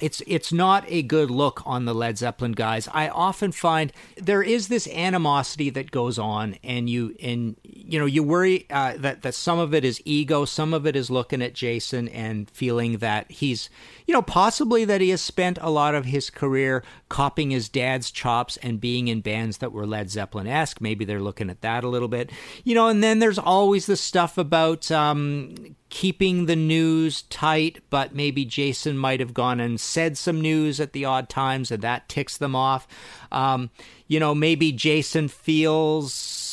it's 0.00 0.22
it's 0.26 0.52
not 0.52 0.84
a 0.88 1.02
good 1.02 1.30
look 1.30 1.62
on 1.64 1.84
the 1.84 1.94
Led 1.94 2.18
Zeppelin 2.18 2.52
guys. 2.52 2.88
I 2.92 3.08
often 3.08 3.52
find 3.52 3.92
there 4.16 4.42
is 4.42 4.68
this 4.68 4.88
animosity 4.88 5.70
that 5.70 5.92
goes 5.92 6.18
on, 6.18 6.56
and 6.64 6.90
you 6.90 7.14
and 7.22 7.56
you 7.86 7.98
know 7.98 8.06
you 8.06 8.22
worry 8.22 8.66
uh, 8.70 8.94
that 8.98 9.22
that 9.22 9.34
some 9.34 9.58
of 9.58 9.74
it 9.74 9.84
is 9.84 10.00
ego, 10.04 10.44
some 10.44 10.72
of 10.74 10.86
it 10.86 10.96
is 10.96 11.10
looking 11.10 11.42
at 11.42 11.54
Jason 11.54 12.08
and 12.08 12.50
feeling 12.50 12.98
that 12.98 13.30
he's 13.30 13.68
you 14.06 14.12
know 14.14 14.22
possibly 14.22 14.84
that 14.84 15.00
he 15.00 15.10
has 15.10 15.20
spent 15.20 15.58
a 15.60 15.70
lot 15.70 15.94
of 15.94 16.06
his 16.06 16.30
career 16.30 16.82
copying 17.08 17.50
his 17.50 17.68
dad's 17.68 18.10
chops 18.10 18.56
and 18.58 18.80
being 18.80 19.08
in 19.08 19.20
bands 19.20 19.58
that 19.58 19.72
were 19.72 19.86
Led 19.86 20.10
Zeppelin 20.10 20.46
esque. 20.46 20.80
Maybe 20.80 21.04
they're 21.04 21.20
looking 21.20 21.50
at 21.50 21.60
that 21.60 21.84
a 21.84 21.88
little 21.88 22.08
bit, 22.08 22.30
you 22.64 22.74
know. 22.74 22.88
And 22.88 23.02
then 23.02 23.18
there's 23.18 23.38
always 23.38 23.86
the 23.86 23.96
stuff 23.96 24.38
about 24.38 24.90
um, 24.90 25.54
keeping 25.90 26.46
the 26.46 26.56
news 26.56 27.22
tight, 27.22 27.80
but 27.90 28.14
maybe 28.14 28.44
Jason 28.44 28.98
might 28.98 29.20
have 29.20 29.32
gone 29.32 29.60
and 29.60 29.78
said 29.78 30.18
some 30.18 30.40
news 30.40 30.80
at 30.80 30.92
the 30.92 31.04
odd 31.04 31.28
times, 31.28 31.70
and 31.70 31.82
that 31.82 32.08
ticks 32.08 32.36
them 32.36 32.56
off. 32.56 32.88
Um, 33.30 33.70
you 34.08 34.18
know, 34.20 34.34
maybe 34.34 34.72
Jason 34.72 35.28
feels 35.28 36.43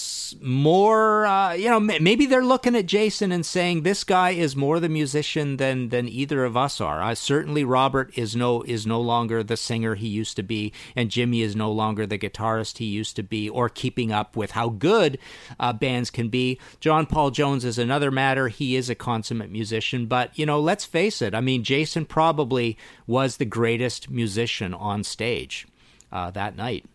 more 0.41 1.26
uh, 1.26 1.54
you 1.54 1.70
know 1.70 1.80
maybe 1.80 2.26
they're 2.26 2.44
looking 2.44 2.76
at 2.76 2.86
Jason 2.86 3.32
and 3.32 3.46
saying 3.46 3.84
this 3.84 4.04
guy 4.04 4.32
is 4.32 4.56
more 4.56 4.80
the 4.80 4.89
musician 4.89 5.58
than 5.58 5.89
than 5.89 6.08
either 6.08 6.44
of 6.46 6.56
us 6.56 6.80
are. 6.80 7.02
Uh, 7.02 7.15
certainly 7.15 7.63
Robert 7.63 8.12
is 8.17 8.36
no 8.36 8.62
is 8.63 8.86
no 8.86 9.02
longer 9.02 9.44
the 9.44 9.58
singer 9.58 9.96
he 9.96 10.08
used 10.08 10.36
to 10.36 10.44
be 10.44 10.72
and 10.96 11.10
Jimmy 11.10 11.41
is 11.41 11.56
no 11.56 11.72
longer 11.72 12.06
the 12.06 12.17
guitarist 12.17 12.78
he 12.78 12.86
used 12.86 13.15
to 13.15 13.24
be 13.24 13.50
or 13.50 13.70
keeping 13.70 14.12
up 14.12 14.36
with 14.36 14.52
how 14.52 14.70
good 14.70 15.17
uh, 15.60 15.74
bands 15.74 16.10
can 16.10 16.30
be. 16.30 16.60
John 16.80 17.06
Paul 17.06 17.32
Jones 17.32 17.65
is 17.65 17.78
another 17.78 18.12
matter. 18.12 18.48
He 18.48 18.76
is 18.76 18.89
a 18.89 18.96
consummate 18.96 19.52
musician 19.52 20.06
but 20.06 20.38
you 20.38 20.46
know 20.46 20.60
let's 20.60 20.86
face 20.86 21.22
it. 21.22 21.34
I 21.34 21.41
mean 21.41 21.63
Jason 21.63 22.06
probably 22.06 22.78
was 23.08 23.38
the 23.38 23.46
greatest 23.46 24.10
musician 24.10 24.74
on 24.74 25.04
stage 25.04 25.67
uh, 26.12 26.32
that 26.32 26.56
night 26.56 26.86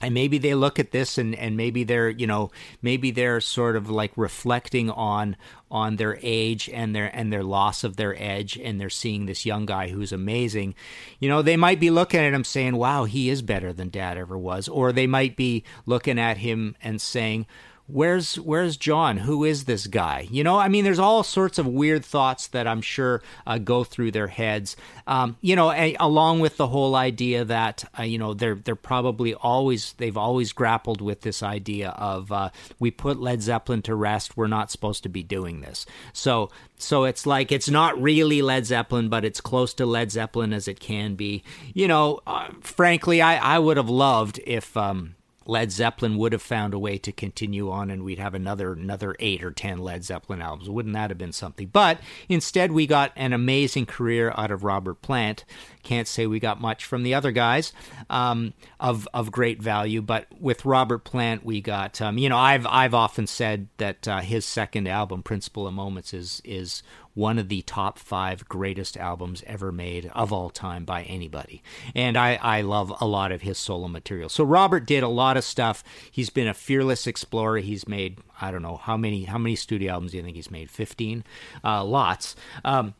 and 0.00 0.14
maybe 0.14 0.38
they 0.38 0.54
look 0.54 0.78
at 0.78 0.90
this 0.90 1.18
and, 1.18 1.34
and 1.34 1.56
maybe 1.56 1.84
they're 1.84 2.08
you 2.08 2.26
know 2.26 2.50
maybe 2.82 3.10
they're 3.10 3.40
sort 3.40 3.76
of 3.76 3.90
like 3.90 4.12
reflecting 4.16 4.90
on 4.90 5.36
on 5.70 5.96
their 5.96 6.18
age 6.22 6.68
and 6.72 6.94
their 6.94 7.14
and 7.14 7.32
their 7.32 7.44
loss 7.44 7.84
of 7.84 7.96
their 7.96 8.20
edge 8.20 8.56
and 8.56 8.80
they're 8.80 8.90
seeing 8.90 9.26
this 9.26 9.46
young 9.46 9.66
guy 9.66 9.88
who's 9.88 10.12
amazing. 10.12 10.74
You 11.18 11.28
know 11.28 11.42
they 11.42 11.56
might 11.56 11.80
be 11.80 11.90
looking 11.90 12.20
at 12.20 12.34
him 12.34 12.44
saying 12.44 12.76
wow 12.76 13.04
he 13.04 13.28
is 13.28 13.42
better 13.42 13.72
than 13.72 13.90
dad 13.90 14.16
ever 14.16 14.38
was. 14.38 14.68
Or 14.68 14.92
they 14.92 15.06
might 15.06 15.36
be 15.36 15.64
looking 15.86 16.18
at 16.18 16.38
him 16.38 16.76
and 16.82 17.00
saying 17.00 17.46
where's 17.92 18.36
where's 18.36 18.76
John? 18.76 19.16
Who 19.18 19.44
is 19.44 19.64
this 19.64 19.86
guy? 19.86 20.28
You 20.30 20.44
know, 20.44 20.58
I 20.58 20.68
mean, 20.68 20.84
there's 20.84 20.98
all 20.98 21.22
sorts 21.22 21.58
of 21.58 21.66
weird 21.66 22.04
thoughts 22.04 22.48
that 22.48 22.66
I'm 22.66 22.80
sure 22.80 23.22
uh, 23.46 23.58
go 23.58 23.84
through 23.84 24.12
their 24.12 24.28
heads. 24.28 24.76
Um, 25.06 25.36
you 25.40 25.56
know, 25.56 25.70
a, 25.72 25.96
along 25.98 26.40
with 26.40 26.56
the 26.56 26.66
whole 26.66 26.94
idea 26.94 27.44
that 27.44 27.84
uh, 27.98 28.02
you 28.02 28.18
know 28.18 28.34
they're 28.34 28.54
they're 28.54 28.76
probably 28.76 29.34
always 29.34 29.92
they've 29.94 30.16
always 30.16 30.52
grappled 30.52 31.00
with 31.00 31.22
this 31.22 31.42
idea 31.42 31.90
of 31.90 32.32
uh, 32.32 32.50
we 32.78 32.90
put 32.90 33.20
Led 33.20 33.42
Zeppelin 33.42 33.82
to 33.82 33.94
rest. 33.94 34.36
We're 34.36 34.46
not 34.46 34.70
supposed 34.70 35.02
to 35.02 35.08
be 35.08 35.22
doing 35.22 35.60
this. 35.60 35.86
So 36.12 36.50
so 36.78 37.04
it's 37.04 37.26
like 37.26 37.52
it's 37.52 37.68
not 37.68 38.00
really 38.00 38.42
Led 38.42 38.66
Zeppelin, 38.66 39.08
but 39.08 39.24
it's 39.24 39.40
close 39.40 39.74
to 39.74 39.86
Led 39.86 40.10
Zeppelin 40.10 40.52
as 40.52 40.68
it 40.68 40.80
can 40.80 41.14
be. 41.14 41.42
You 41.74 41.88
know, 41.88 42.20
uh, 42.26 42.48
frankly, 42.60 43.20
I 43.20 43.56
I 43.56 43.58
would 43.58 43.76
have 43.76 43.90
loved 43.90 44.40
if. 44.46 44.76
Um, 44.76 45.16
Led 45.46 45.72
Zeppelin 45.72 46.18
would 46.18 46.32
have 46.32 46.42
found 46.42 46.74
a 46.74 46.78
way 46.78 46.98
to 46.98 47.12
continue 47.12 47.70
on 47.70 47.90
and 47.90 48.04
we'd 48.04 48.18
have 48.18 48.34
another 48.34 48.72
another 48.72 49.16
8 49.18 49.42
or 49.42 49.50
10 49.50 49.78
Led 49.78 50.04
Zeppelin 50.04 50.42
albums. 50.42 50.68
Wouldn't 50.68 50.94
that 50.94 51.10
have 51.10 51.18
been 51.18 51.32
something? 51.32 51.68
But 51.68 52.00
instead 52.28 52.72
we 52.72 52.86
got 52.86 53.12
an 53.16 53.32
amazing 53.32 53.86
career 53.86 54.34
out 54.36 54.50
of 54.50 54.64
Robert 54.64 55.00
Plant. 55.02 55.44
Can't 55.82 56.08
say 56.08 56.26
we 56.26 56.40
got 56.40 56.60
much 56.60 56.84
from 56.84 57.02
the 57.02 57.14
other 57.14 57.32
guys 57.32 57.72
um, 58.08 58.54
of 58.78 59.08
of 59.14 59.32
great 59.32 59.62
value, 59.62 60.02
but 60.02 60.26
with 60.38 60.64
Robert 60.64 61.04
Plant 61.04 61.44
we 61.44 61.60
got 61.60 62.00
um, 62.00 62.18
you 62.18 62.28
know 62.28 62.38
I've 62.38 62.66
I've 62.66 62.94
often 62.94 63.26
said 63.26 63.68
that 63.78 64.06
uh, 64.06 64.20
his 64.20 64.44
second 64.44 64.86
album 64.86 65.22
Principle 65.22 65.66
of 65.66 65.74
Moments 65.74 66.12
is 66.14 66.40
is 66.44 66.82
one 67.14 67.38
of 67.38 67.48
the 67.48 67.62
top 67.62 67.98
five 67.98 68.48
greatest 68.48 68.96
albums 68.96 69.42
ever 69.46 69.72
made 69.72 70.10
of 70.14 70.32
all 70.32 70.48
time 70.48 70.84
by 70.84 71.02
anybody. 71.02 71.62
And 71.94 72.16
I, 72.16 72.38
I 72.40 72.60
love 72.62 72.92
a 73.00 73.06
lot 73.06 73.32
of 73.32 73.42
his 73.42 73.58
solo 73.58 73.88
material. 73.88 74.28
So 74.28 74.44
Robert 74.44 74.86
did 74.86 75.02
a 75.02 75.08
lot 75.08 75.36
of 75.36 75.44
stuff. 75.44 75.82
He's 76.10 76.30
been 76.30 76.48
a 76.48 76.54
fearless 76.54 77.06
explorer. 77.06 77.58
He's 77.58 77.88
made 77.88 78.18
I 78.40 78.50
don't 78.50 78.62
know 78.62 78.76
how 78.76 78.96
many 78.96 79.24
how 79.24 79.38
many 79.38 79.56
studio 79.56 79.92
albums 79.92 80.12
do 80.12 80.18
you 80.18 80.22
think 80.22 80.36
he's 80.36 80.50
made? 80.50 80.70
Fifteen, 80.70 81.24
uh, 81.62 81.84
lots. 81.84 82.36
Um, 82.64 82.94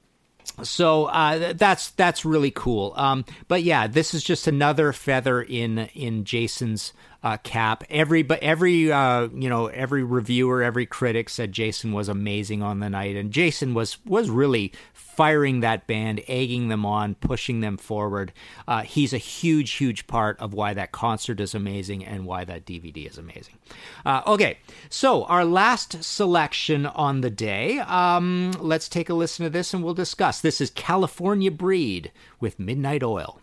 so 0.62 1.06
uh, 1.06 1.52
that's 1.54 1.90
that's 1.92 2.24
really 2.24 2.50
cool. 2.50 2.92
Um, 2.96 3.24
but 3.48 3.62
yeah, 3.62 3.86
this 3.86 4.14
is 4.14 4.22
just 4.22 4.46
another 4.46 4.92
feather 4.92 5.42
in 5.42 5.78
in 5.94 6.24
Jason's 6.24 6.92
uh, 7.22 7.36
cap. 7.38 7.84
Every 7.90 8.22
but 8.22 8.42
every 8.42 8.90
uh, 8.90 9.28
you 9.34 9.48
know 9.48 9.66
every 9.66 10.02
reviewer, 10.02 10.62
every 10.62 10.86
critic 10.86 11.28
said 11.28 11.52
Jason 11.52 11.92
was 11.92 12.08
amazing 12.08 12.62
on 12.62 12.80
the 12.80 12.90
night, 12.90 13.16
and 13.16 13.30
Jason 13.30 13.74
was 13.74 13.98
was 14.04 14.30
really 14.30 14.72
firing 15.20 15.60
that 15.60 15.86
band, 15.86 16.22
egging 16.28 16.68
them 16.68 16.86
on, 16.86 17.14
pushing 17.16 17.60
them 17.60 17.76
forward. 17.76 18.32
Uh, 18.66 18.80
he's 18.80 19.12
a 19.12 19.18
huge, 19.18 19.72
huge 19.72 20.06
part 20.06 20.40
of 20.40 20.54
why 20.54 20.72
that 20.72 20.92
concert 20.92 21.40
is 21.40 21.54
amazing 21.54 22.02
and 22.06 22.24
why 22.24 22.42
that 22.42 22.64
DVD 22.64 23.06
is 23.06 23.18
amazing. 23.18 23.54
Uh, 24.06 24.22
okay, 24.26 24.56
so 24.88 25.24
our 25.24 25.44
last 25.44 26.02
selection 26.02 26.86
on 26.86 27.20
the 27.20 27.28
day. 27.28 27.80
Um, 27.80 28.52
let's 28.60 28.88
take 28.88 29.10
a 29.10 29.14
listen 29.14 29.44
to 29.44 29.50
this 29.50 29.74
and 29.74 29.84
we'll 29.84 29.92
discuss. 29.92 30.40
This 30.40 30.58
is 30.58 30.70
California 30.70 31.50
Breed 31.50 32.12
with 32.40 32.58
Midnight 32.58 33.02
Oil. 33.02 33.40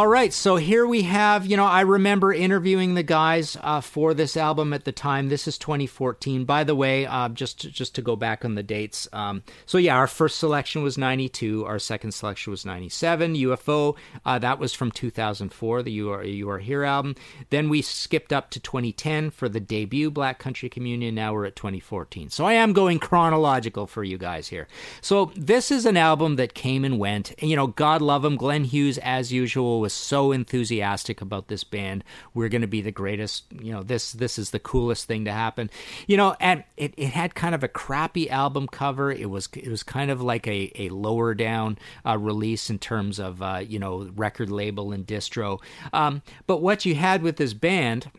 All 0.00 0.08
right, 0.08 0.32
so 0.32 0.56
here 0.56 0.86
we 0.86 1.02
have, 1.02 1.44
you 1.44 1.58
know, 1.58 1.66
I 1.66 1.82
remember 1.82 2.32
interviewing 2.32 2.94
the 2.94 3.02
guys 3.02 3.58
uh, 3.60 3.82
for 3.82 4.14
this 4.14 4.34
album 4.34 4.72
at 4.72 4.86
the 4.86 4.92
time. 4.92 5.28
This 5.28 5.46
is 5.46 5.58
2014. 5.58 6.46
By 6.46 6.64
the 6.64 6.74
way, 6.74 7.04
uh, 7.04 7.28
just 7.28 7.60
to, 7.60 7.70
just 7.70 7.96
to 7.96 8.00
go 8.00 8.16
back 8.16 8.42
on 8.42 8.54
the 8.54 8.62
dates. 8.62 9.06
Um, 9.12 9.42
so 9.66 9.76
yeah, 9.76 9.94
our 9.94 10.06
first 10.06 10.38
selection 10.38 10.82
was 10.82 10.96
92. 10.96 11.66
Our 11.66 11.78
second 11.78 12.12
selection 12.12 12.50
was 12.50 12.64
97. 12.64 13.34
UFO, 13.34 13.94
uh, 14.24 14.38
that 14.38 14.58
was 14.58 14.72
from 14.72 14.90
2004, 14.90 15.82
the 15.82 15.92
You 15.92 16.10
Are 16.10 16.24
You 16.24 16.48
Are 16.48 16.60
Here 16.60 16.82
album. 16.82 17.14
Then 17.50 17.68
we 17.68 17.82
skipped 17.82 18.32
up 18.32 18.48
to 18.52 18.60
2010 18.60 19.28
for 19.28 19.50
the 19.50 19.60
debut 19.60 20.10
Black 20.10 20.38
Country 20.38 20.70
Communion. 20.70 21.14
Now 21.14 21.34
we're 21.34 21.44
at 21.44 21.56
2014. 21.56 22.30
So 22.30 22.46
I 22.46 22.54
am 22.54 22.72
going 22.72 23.00
chronological 23.00 23.86
for 23.86 24.02
you 24.02 24.16
guys 24.16 24.48
here. 24.48 24.66
So 25.02 25.30
this 25.36 25.70
is 25.70 25.84
an 25.84 25.98
album 25.98 26.36
that 26.36 26.54
came 26.54 26.86
and 26.86 26.98
went. 26.98 27.34
You 27.42 27.54
know, 27.54 27.66
God 27.66 28.00
love 28.00 28.24
him, 28.24 28.36
Glenn 28.36 28.64
Hughes 28.64 28.96
as 28.96 29.30
usual 29.30 29.82
was 29.82 29.89
was 29.90 29.96
so 29.96 30.30
enthusiastic 30.30 31.20
about 31.20 31.48
this 31.48 31.64
band. 31.64 32.04
We're 32.32 32.48
going 32.48 32.60
to 32.60 32.68
be 32.68 32.80
the 32.80 32.92
greatest. 32.92 33.44
You 33.50 33.72
know, 33.72 33.82
this 33.82 34.12
this 34.12 34.38
is 34.38 34.50
the 34.50 34.60
coolest 34.60 35.06
thing 35.06 35.24
to 35.24 35.32
happen. 35.32 35.68
You 36.06 36.16
know, 36.16 36.36
and 36.38 36.62
it, 36.76 36.94
it 36.96 37.08
had 37.08 37.34
kind 37.34 37.54
of 37.54 37.64
a 37.64 37.68
crappy 37.68 38.30
album 38.30 38.68
cover. 38.68 39.10
It 39.10 39.28
was 39.28 39.48
it 39.54 39.68
was 39.68 39.82
kind 39.82 40.10
of 40.10 40.22
like 40.22 40.46
a, 40.46 40.70
a 40.76 40.88
lower 40.90 41.34
down 41.34 41.78
uh, 42.06 42.18
release 42.18 42.70
in 42.70 42.78
terms 42.78 43.18
of 43.18 43.42
uh, 43.42 43.62
you 43.66 43.78
know 43.80 44.10
record 44.14 44.50
label 44.50 44.92
and 44.92 45.04
distro. 45.06 45.58
Um, 45.92 46.22
but 46.46 46.58
what 46.58 46.84
you 46.84 46.94
had 46.94 47.22
with 47.22 47.36
this 47.36 47.52
band 47.52 48.10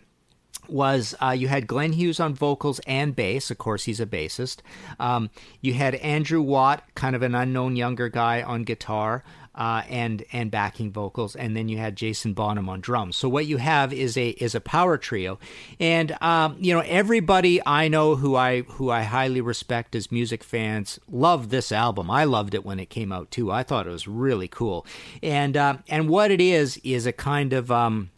was 0.68 1.16
uh, 1.22 1.32
you 1.32 1.48
had 1.48 1.68
Glenn 1.68 1.94
Hughes 1.94 2.20
on 2.20 2.34
vocals 2.34 2.80
and 2.88 3.16
bass. 3.16 3.50
Of 3.50 3.58
course, 3.58 3.86
he's 3.86 4.00
a 4.00 4.06
bassist. 4.06 4.60
Um, 5.00 5.30
you 5.60 5.74
had 5.74 5.96
Andrew 5.96 6.42
Watt, 6.42 6.84
kind 6.96 7.16
of 7.16 7.22
an 7.22 7.36
unknown 7.36 7.76
younger 7.76 8.10
guy, 8.10 8.42
on 8.42 8.64
guitar 8.64 9.24
uh, 9.62 9.84
and 9.90 10.24
and 10.32 10.50
backing 10.50 10.92
vocals, 10.92 11.36
and 11.36 11.56
then 11.56 11.70
you 11.70 11.78
had 11.78 11.96
Jason 11.96 12.34
Bonham 12.34 12.68
on 12.68 12.82
drums. 12.82 13.16
So 13.16 13.30
what 13.30 13.46
you 13.46 13.58
have 13.58 13.94
is 13.94 14.18
a 14.18 14.30
is 14.30 14.56
a 14.56 14.60
power 14.60 14.98
trio, 14.98 15.38
and 15.80 16.18
um, 16.20 16.58
you 16.60 16.74
know 16.74 16.80
everybody 16.80 17.62
I 17.64 17.88
know 17.88 18.16
who 18.16 18.36
I 18.36 18.62
who 18.62 18.90
I 18.90 19.04
highly 19.04 19.40
respect 19.40 19.96
as 19.96 20.12
music 20.12 20.44
fans 20.44 21.00
love 21.08 21.50
this 21.50 21.72
album. 21.72 22.10
I 22.10 22.24
loved 22.24 22.56
it 22.56 22.66
when 22.66 22.80
it 22.80 22.90
came 22.90 23.12
out 23.12 23.30
too. 23.30 23.52
I 23.52 23.62
thought 23.62 23.86
it 23.86 23.92
was 23.92 24.08
really 24.08 24.48
cool, 24.48 24.84
and 25.22 25.56
uh, 25.56 25.78
and 25.88 26.10
what 26.10 26.32
it 26.32 26.42
is 26.42 26.82
is 26.84 27.06
a 27.06 27.14
kind 27.14 27.54
of 27.54 27.70
um, 27.70 28.10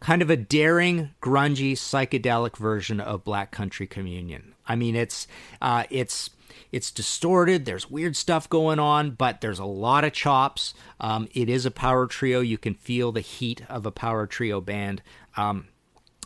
kind 0.00 0.22
of 0.22 0.30
a 0.30 0.36
daring, 0.36 1.10
grungy, 1.20 1.72
psychedelic 1.72 2.56
version 2.56 3.00
of 3.00 3.22
Black 3.22 3.50
Country 3.50 3.86
Communion. 3.86 4.54
I 4.66 4.76
mean, 4.76 4.96
it's 4.96 5.26
uh, 5.60 5.84
it's 5.90 6.30
it's 6.70 6.90
distorted. 6.90 7.64
There's 7.64 7.90
weird 7.90 8.16
stuff 8.16 8.48
going 8.48 8.78
on, 8.78 9.12
but 9.12 9.40
there's 9.40 9.58
a 9.58 9.64
lot 9.64 10.04
of 10.04 10.12
chops. 10.12 10.74
Um, 11.00 11.28
it 11.32 11.48
is 11.48 11.66
a 11.66 11.70
power 11.70 12.06
trio. 12.06 12.40
You 12.40 12.58
can 12.58 12.74
feel 12.74 13.12
the 13.12 13.20
heat 13.20 13.62
of 13.68 13.86
a 13.86 13.90
power 13.90 14.26
trio 14.26 14.60
band. 14.60 15.02
Um, 15.36 15.68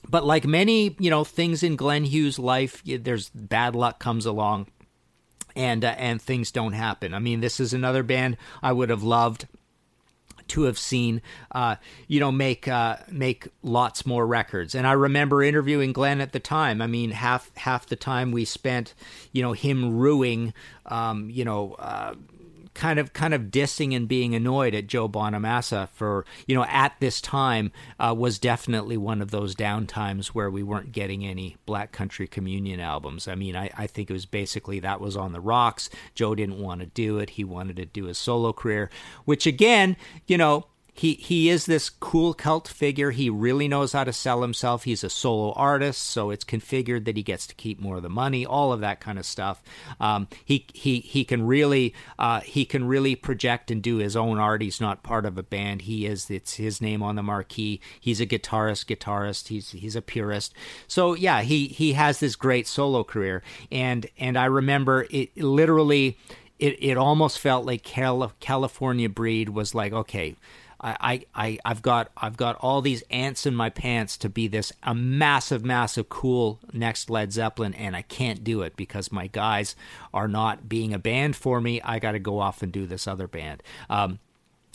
but 0.08 0.24
like 0.24 0.46
many, 0.46 0.96
you 0.98 1.10
know, 1.10 1.24
things 1.24 1.62
in 1.62 1.76
Glenn 1.76 2.04
Hughes' 2.04 2.38
life, 2.38 2.82
there's 2.84 3.30
bad 3.30 3.74
luck 3.74 3.98
comes 3.98 4.26
along, 4.26 4.68
and 5.54 5.84
uh, 5.84 5.94
and 5.98 6.20
things 6.20 6.52
don't 6.52 6.74
happen. 6.74 7.14
I 7.14 7.18
mean, 7.18 7.40
this 7.40 7.58
is 7.58 7.72
another 7.72 8.02
band 8.02 8.36
I 8.62 8.72
would 8.72 8.90
have 8.90 9.02
loved 9.02 9.48
to 10.48 10.62
have 10.62 10.78
seen, 10.78 11.22
uh, 11.52 11.76
you 12.08 12.20
know, 12.20 12.32
make 12.32 12.68
uh, 12.68 12.96
make 13.10 13.48
lots 13.62 14.06
more 14.06 14.26
records. 14.26 14.74
And 14.74 14.86
I 14.86 14.92
remember 14.92 15.42
interviewing 15.42 15.92
Glenn 15.92 16.20
at 16.20 16.32
the 16.32 16.40
time. 16.40 16.80
I 16.80 16.86
mean, 16.86 17.10
half 17.10 17.50
half 17.56 17.86
the 17.86 17.96
time 17.96 18.32
we 18.32 18.44
spent, 18.44 18.94
you 19.32 19.42
know, 19.42 19.52
him 19.52 19.96
ruining, 19.96 20.54
um, 20.86 21.30
you 21.30 21.44
know. 21.44 21.74
Uh, 21.74 22.14
kind 22.76 22.98
of 22.98 23.12
kind 23.12 23.32
of 23.32 23.44
dissing 23.44 23.96
and 23.96 24.06
being 24.06 24.34
annoyed 24.34 24.74
at 24.74 24.86
Joe 24.86 25.08
Bonamassa 25.08 25.88
for 25.88 26.26
you 26.46 26.54
know 26.54 26.64
at 26.64 26.94
this 27.00 27.20
time 27.20 27.72
uh, 27.98 28.14
was 28.16 28.38
definitely 28.38 28.96
one 28.96 29.22
of 29.22 29.30
those 29.30 29.54
down 29.54 29.86
times 29.86 30.34
where 30.34 30.50
we 30.50 30.62
weren't 30.62 30.92
getting 30.92 31.24
any 31.24 31.56
Black 31.64 31.90
Country 31.90 32.26
Communion 32.28 32.78
albums. 32.78 33.26
I 33.26 33.34
mean, 33.34 33.56
I, 33.56 33.70
I 33.76 33.86
think 33.86 34.10
it 34.10 34.12
was 34.12 34.26
basically 34.26 34.78
that 34.80 35.00
was 35.00 35.16
on 35.16 35.32
the 35.32 35.40
rocks. 35.40 35.88
Joe 36.14 36.34
didn't 36.34 36.58
want 36.58 36.80
to 36.80 36.86
do 36.86 37.18
it. 37.18 37.30
He 37.30 37.44
wanted 37.44 37.76
to 37.76 37.86
do 37.86 38.04
his 38.04 38.18
solo 38.18 38.52
career, 38.52 38.90
which 39.24 39.46
again, 39.46 39.96
you 40.26 40.36
know, 40.36 40.66
he 40.96 41.14
he 41.14 41.50
is 41.50 41.66
this 41.66 41.90
cool 41.90 42.32
cult 42.32 42.66
figure. 42.66 43.10
He 43.10 43.28
really 43.28 43.68
knows 43.68 43.92
how 43.92 44.04
to 44.04 44.12
sell 44.12 44.40
himself. 44.40 44.84
He's 44.84 45.04
a 45.04 45.10
solo 45.10 45.52
artist, 45.52 46.02
so 46.02 46.30
it's 46.30 46.44
configured 46.44 47.04
that 47.04 47.16
he 47.16 47.22
gets 47.22 47.46
to 47.48 47.54
keep 47.54 47.78
more 47.78 47.98
of 47.98 48.02
the 48.02 48.08
money. 48.08 48.46
All 48.46 48.72
of 48.72 48.80
that 48.80 48.98
kind 49.00 49.18
of 49.18 49.26
stuff. 49.26 49.62
Um, 50.00 50.26
he 50.44 50.66
he 50.72 51.00
he 51.00 51.24
can 51.24 51.46
really 51.46 51.94
uh, 52.18 52.40
he 52.40 52.64
can 52.64 52.86
really 52.86 53.14
project 53.14 53.70
and 53.70 53.82
do 53.82 53.98
his 53.98 54.16
own 54.16 54.38
art. 54.38 54.62
He's 54.62 54.80
not 54.80 55.02
part 55.02 55.26
of 55.26 55.36
a 55.36 55.42
band. 55.42 55.82
He 55.82 56.06
is 56.06 56.30
it's 56.30 56.54
his 56.54 56.80
name 56.80 57.02
on 57.02 57.16
the 57.16 57.22
marquee. 57.22 57.80
He's 58.00 58.20
a 58.20 58.26
guitarist. 58.26 58.86
Guitarist. 58.86 59.48
He's 59.48 59.72
he's 59.72 59.96
a 59.96 60.02
purist. 60.02 60.54
So 60.88 61.14
yeah, 61.14 61.42
he 61.42 61.66
he 61.66 61.92
has 61.92 62.20
this 62.20 62.36
great 62.36 62.66
solo 62.66 63.04
career. 63.04 63.42
And 63.70 64.06
and 64.18 64.38
I 64.38 64.46
remember 64.46 65.06
it 65.10 65.36
literally. 65.36 66.16
It, 66.58 66.82
it 66.82 66.96
almost 66.96 67.38
felt 67.38 67.66
like 67.66 67.82
California 67.82 69.10
Breed 69.10 69.50
was 69.50 69.74
like, 69.74 69.92
okay, 69.92 70.36
I, 70.80 71.24
I, 71.34 71.58
I've 71.64 71.80
got 71.82 72.10
I've 72.16 72.36
got 72.36 72.56
all 72.56 72.82
these 72.82 73.02
ants 73.10 73.46
in 73.46 73.54
my 73.54 73.70
pants 73.70 74.16
to 74.18 74.28
be 74.28 74.46
this 74.46 74.72
a 74.82 74.94
massive, 74.94 75.64
massive, 75.64 76.08
cool 76.08 76.60
next 76.72 77.08
Led 77.08 77.32
Zeppelin, 77.32 77.74
and 77.74 77.96
I 77.96 78.02
can't 78.02 78.44
do 78.44 78.62
it 78.62 78.76
because 78.76 79.10
my 79.10 79.26
guys 79.26 79.74
are 80.12 80.28
not 80.28 80.68
being 80.68 80.92
a 80.92 80.98
band 80.98 81.34
for 81.34 81.60
me. 81.60 81.80
I 81.80 81.98
got 81.98 82.12
to 82.12 82.18
go 82.18 82.38
off 82.38 82.62
and 82.62 82.70
do 82.70 82.86
this 82.86 83.08
other 83.08 83.26
band. 83.26 83.62
Um, 83.88 84.18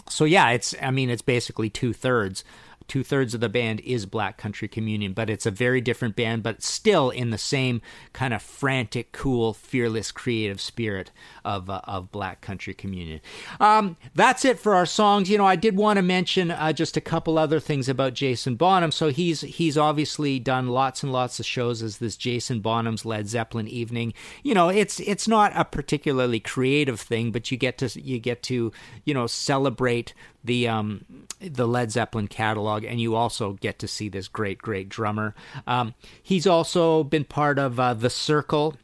so 0.10 0.26
yeah, 0.26 0.50
it's 0.50 0.74
I 0.82 0.92
mean 0.92 1.10
it's 1.10 1.22
basically 1.22 1.70
two 1.70 1.94
thirds 1.94 2.44
two 2.92 3.04
thirds 3.06 3.34
of 3.34 3.40
the 3.40 3.48
band 3.48 3.80
is 3.86 4.06
Black 4.06 4.38
Country 4.38 4.68
Communion, 4.68 5.14
but 5.14 5.30
it's 5.30 5.46
a 5.46 5.52
very 5.52 5.80
different 5.80 6.14
band, 6.14 6.44
but 6.44 6.62
still 6.62 7.10
in 7.10 7.30
the 7.30 7.38
same 7.38 7.82
kind 8.12 8.34
of 8.34 8.42
frantic, 8.42 9.14
cool, 9.14 9.54
fearless, 9.54 10.12
creative 10.12 10.60
spirit 10.60 11.10
of 11.46 11.70
uh, 11.70 11.80
of 11.86 12.12
Black 12.12 12.42
Country 12.42 12.74
Communion. 12.74 13.22
Um, 13.62 13.96
that's 14.14 14.44
it 14.44 14.60
for 14.60 14.76
our 14.76 14.86
songs. 14.86 15.30
You 15.30 15.38
know, 15.38 15.46
I 15.46 15.56
did 15.56 15.78
want 15.78 16.00
to 16.00 16.02
mention 16.02 16.52
uh, 16.52 16.74
just 16.74 16.98
a 16.98 17.02
couple 17.02 17.38
other 17.38 17.62
things 17.62 17.88
about 17.88 18.14
Jason 18.14 18.56
Bonham. 18.56 18.92
So 18.92 19.08
he's 19.08 19.40
he's 19.40 19.78
obviously 19.78 20.38
done 20.38 20.68
lots 20.68 21.02
and 21.02 21.14
lots 21.14 21.40
of 21.40 21.46
shows 21.46 21.82
as 21.82 22.00
this 22.00 22.18
Jason 22.18 22.60
Bonham's 22.60 23.06
Led 23.06 23.30
Zeppelin 23.30 23.70
evening. 23.70 24.14
You 24.44 24.54
know, 24.54 24.68
it's 24.68 25.00
it's 25.00 25.30
not 25.30 25.54
a 25.56 25.64
particularly 25.64 26.42
creative 26.42 27.00
thing, 27.00 27.32
but 27.32 27.52
you 27.52 27.58
get 27.58 27.78
to 27.78 28.02
you 28.02 28.20
get 28.20 28.44
to 28.44 28.74
you 29.06 29.14
know 29.14 29.28
celebrate 29.28 30.14
the 30.44 30.68
um, 30.68 31.06
the 31.40 31.68
Led 31.68 31.92
Zeppelin 31.92 32.28
catalog, 32.28 32.84
and 32.84 33.00
you 33.00 33.16
also 33.16 33.54
get 33.54 33.80
to 33.80 33.88
see 33.88 34.10
this 34.10 34.28
great, 34.28 34.60
great 34.60 34.90
drummer. 34.90 35.36
Um, 35.68 35.94
he's 36.22 36.48
also 36.48 37.04
been 37.04 37.26
part 37.26 37.60
of 37.60 37.80
uh, 37.80 37.94
the 37.94 38.10
Circle 38.10 38.76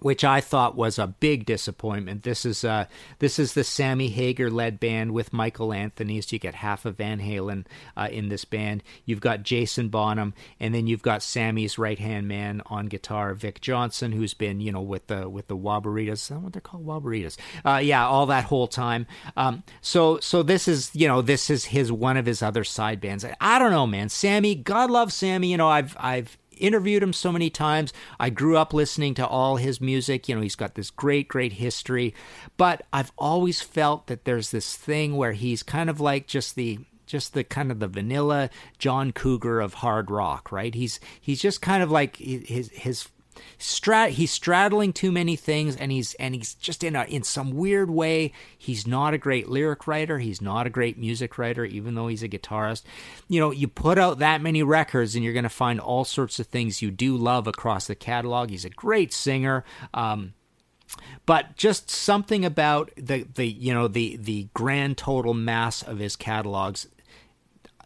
which 0.00 0.24
I 0.24 0.40
thought 0.40 0.76
was 0.76 0.98
a 0.98 1.06
big 1.06 1.46
disappointment. 1.46 2.22
This 2.22 2.44
is 2.44 2.64
uh, 2.64 2.86
this 3.18 3.38
is 3.38 3.54
the 3.54 3.64
Sammy 3.64 4.08
Hagar 4.08 4.50
led 4.50 4.80
band 4.80 5.12
with 5.12 5.32
Michael 5.32 5.72
Anthony, 5.72 6.20
so 6.20 6.34
you 6.34 6.38
get 6.38 6.56
half 6.56 6.84
of 6.84 6.96
Van 6.96 7.20
Halen 7.20 7.66
uh, 7.96 8.08
in 8.10 8.28
this 8.28 8.44
band. 8.44 8.82
You've 9.04 9.20
got 9.20 9.42
Jason 9.42 9.88
Bonham, 9.88 10.34
and 10.60 10.74
then 10.74 10.86
you've 10.86 11.02
got 11.02 11.22
Sammy's 11.22 11.78
right 11.78 11.98
hand 11.98 12.28
man 12.28 12.62
on 12.66 12.86
guitar, 12.86 13.34
Vic 13.34 13.60
Johnson, 13.60 14.12
who's 14.12 14.34
been 14.34 14.60
you 14.60 14.72
know 14.72 14.82
with 14.82 15.06
the 15.06 15.28
with 15.28 15.48
the 15.48 15.56
Waboritas. 15.56 16.12
Is 16.12 16.30
what 16.30 16.52
they're 16.52 16.60
called, 16.60 16.86
Waboritas? 16.86 17.36
Uh, 17.64 17.80
yeah, 17.82 18.06
all 18.06 18.26
that 18.26 18.44
whole 18.44 18.68
time. 18.68 19.06
Um, 19.36 19.62
so 19.80 20.18
so 20.20 20.42
this 20.42 20.68
is 20.68 20.90
you 20.94 21.08
know 21.08 21.22
this 21.22 21.50
is 21.50 21.66
his 21.66 21.90
one 21.90 22.16
of 22.16 22.26
his 22.26 22.42
other 22.42 22.64
side 22.64 23.00
bands. 23.00 23.24
I, 23.24 23.36
I 23.40 23.58
don't 23.58 23.70
know, 23.70 23.86
man. 23.86 24.08
Sammy, 24.08 24.54
God 24.54 24.90
love 24.90 25.12
Sammy. 25.12 25.50
You 25.50 25.56
know 25.56 25.68
I've 25.68 25.96
I've 25.98 26.36
interviewed 26.58 27.02
him 27.02 27.12
so 27.12 27.32
many 27.32 27.50
times. 27.50 27.92
I 28.18 28.30
grew 28.30 28.56
up 28.56 28.72
listening 28.72 29.14
to 29.14 29.26
all 29.26 29.56
his 29.56 29.80
music. 29.80 30.28
You 30.28 30.36
know, 30.36 30.40
he's 30.40 30.56
got 30.56 30.74
this 30.74 30.90
great, 30.90 31.28
great 31.28 31.54
history. 31.54 32.14
But 32.56 32.86
I've 32.92 33.12
always 33.18 33.60
felt 33.60 34.06
that 34.06 34.24
there's 34.24 34.50
this 34.50 34.76
thing 34.76 35.16
where 35.16 35.32
he's 35.32 35.62
kind 35.62 35.90
of 35.90 36.00
like 36.00 36.26
just 36.26 36.54
the 36.54 36.80
just 37.06 37.34
the 37.34 37.44
kind 37.44 37.70
of 37.70 37.80
the 37.80 37.88
vanilla 37.88 38.50
John 38.78 39.12
Cougar 39.12 39.60
of 39.60 39.74
hard 39.74 40.10
rock, 40.10 40.50
right? 40.50 40.74
He's 40.74 41.00
he's 41.20 41.40
just 41.40 41.60
kind 41.60 41.82
of 41.82 41.90
like 41.90 42.16
his 42.16 42.70
his 42.70 43.08
strat 43.58 44.10
he's 44.10 44.30
straddling 44.30 44.92
too 44.92 45.12
many 45.12 45.36
things 45.36 45.76
and 45.76 45.90
he's 45.92 46.14
and 46.14 46.34
he's 46.34 46.54
just 46.54 46.84
in 46.84 46.96
a 46.96 47.04
in 47.04 47.22
some 47.22 47.50
weird 47.50 47.90
way. 47.90 48.32
He's 48.56 48.86
not 48.86 49.14
a 49.14 49.18
great 49.18 49.48
lyric 49.48 49.86
writer. 49.86 50.18
He's 50.18 50.40
not 50.40 50.66
a 50.66 50.70
great 50.70 50.98
music 50.98 51.38
writer 51.38 51.64
even 51.64 51.94
though 51.94 52.08
he's 52.08 52.22
a 52.22 52.28
guitarist. 52.28 52.82
You 53.28 53.40
know 53.40 53.50
you 53.50 53.68
put 53.68 53.98
out 53.98 54.18
that 54.18 54.40
many 54.40 54.62
records 54.62 55.14
and 55.14 55.24
you're 55.24 55.32
going 55.32 55.44
to 55.44 55.48
find 55.48 55.80
all 55.80 56.04
sorts 56.04 56.38
of 56.38 56.46
things 56.46 56.82
you 56.82 56.90
do 56.90 57.16
love 57.16 57.46
across 57.46 57.86
the 57.86 57.94
catalog. 57.94 58.50
He's 58.50 58.64
a 58.64 58.70
great 58.70 59.12
singer 59.12 59.64
um, 59.92 60.34
but 61.26 61.56
just 61.56 61.90
something 61.90 62.44
about 62.44 62.90
the 62.96 63.26
the 63.34 63.46
you 63.46 63.72
know 63.72 63.88
the 63.88 64.16
the 64.16 64.48
grand 64.54 64.98
total 64.98 65.34
mass 65.34 65.82
of 65.82 65.98
his 65.98 66.16
catalogs 66.16 66.88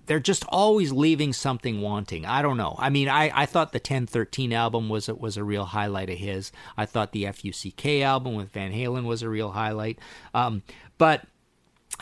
they're 0.08 0.18
just 0.18 0.44
always 0.48 0.90
leaving 0.90 1.34
something 1.34 1.82
wanting. 1.82 2.24
I 2.24 2.40
don't 2.40 2.56
know. 2.56 2.74
I 2.78 2.88
mean, 2.88 3.08
I, 3.08 3.30
I 3.42 3.46
thought 3.46 3.72
the 3.72 3.78
1013 3.78 4.52
album 4.54 4.88
was 4.88 5.08
a, 5.08 5.14
was 5.14 5.36
a 5.36 5.44
real 5.44 5.66
highlight 5.66 6.08
of 6.08 6.16
his. 6.16 6.50
I 6.76 6.86
thought 6.86 7.12
the 7.12 7.24
FUCK 7.24 8.02
album 8.02 8.34
with 8.34 8.50
Van 8.50 8.72
Halen 8.72 9.04
was 9.04 9.22
a 9.22 9.28
real 9.28 9.50
highlight. 9.52 9.98
Um, 10.32 10.62
but 10.96 11.26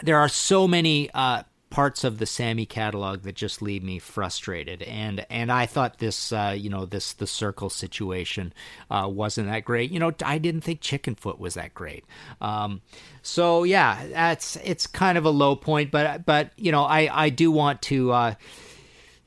there 0.02 0.18
are 0.18 0.28
so 0.28 0.68
many 0.68 1.10
uh, 1.14 1.42
parts 1.70 2.04
of 2.04 2.18
the 2.18 2.26
Sammy 2.26 2.64
catalog 2.64 3.22
that 3.22 3.34
just 3.34 3.60
leave 3.60 3.82
me 3.82 3.98
frustrated. 3.98 4.82
And 4.82 5.26
and 5.28 5.50
I 5.50 5.66
thought 5.66 5.98
this, 5.98 6.32
uh, 6.32 6.54
you 6.56 6.70
know, 6.70 6.86
this 6.86 7.12
the 7.12 7.26
circle 7.26 7.70
situation 7.70 8.52
uh, 8.90 9.08
wasn't 9.10 9.48
that 9.48 9.64
great. 9.64 9.90
You 9.90 9.98
know, 9.98 10.12
I 10.24 10.38
didn't 10.38 10.62
think 10.62 10.80
Chickenfoot 10.80 11.38
was 11.38 11.54
that 11.54 11.74
great. 11.74 12.04
Um, 12.40 12.82
so 13.22 13.64
yeah, 13.64 14.06
that's 14.08 14.56
it's 14.64 14.86
kind 14.86 15.18
of 15.18 15.24
a 15.24 15.30
low 15.30 15.56
point. 15.56 15.90
But 15.90 16.24
but 16.24 16.50
you 16.56 16.72
know, 16.72 16.84
I 16.84 17.24
I 17.24 17.30
do 17.30 17.50
want 17.50 17.82
to. 17.82 18.12
Uh, 18.12 18.34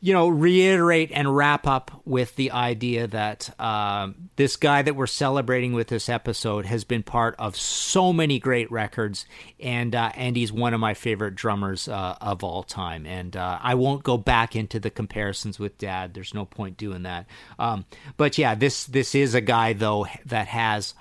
you 0.02 0.14
know, 0.14 0.30
reiterate 0.30 1.12
and 1.14 1.36
wrap 1.36 1.68
up 1.68 1.92
with 2.06 2.36
the 2.38 2.52
idea 2.52 3.06
that 3.08 3.54
um, 3.60 4.30
this 4.38 4.56
guy 4.56 4.82
that 4.82 4.96
we're 4.96 5.08
celebrating 5.08 5.74
with 5.74 5.88
this 5.88 6.08
episode 6.08 6.66
has 6.66 6.86
been 6.86 7.04
part 7.04 7.36
of 7.38 7.58
so 7.58 8.14
many 8.14 8.40
great 8.40 8.72
records, 8.72 9.26
and 9.60 9.94
uh, 9.94 10.12
and 10.16 10.38
he's 10.38 10.54
one 10.54 10.74
of 10.74 10.80
my 10.80 10.94
favorite 10.94 11.36
drummers 11.36 11.90
uh, 11.90 12.16
of 12.22 12.46
all 12.46 12.64
time. 12.64 13.06
And 13.06 13.36
uh, 13.36 13.60
I 13.62 13.76
won't 13.76 14.04
go 14.04 14.18
back 14.18 14.56
into 14.56 14.80
the 14.80 14.90
comparisons 14.90 15.60
with 15.60 15.78
Dad. 15.78 16.14
There's 16.14 16.34
no 16.34 16.46
point 16.46 16.78
doing 16.78 17.04
that. 17.04 17.26
Um, 17.58 17.86
but 18.16 18.38
yeah, 18.38 18.56
this 18.56 18.86
this 18.86 19.14
is 19.14 19.36
a 19.36 19.42
guy 19.42 19.74
though 19.74 20.08
that 20.26 20.48
has 20.48 20.94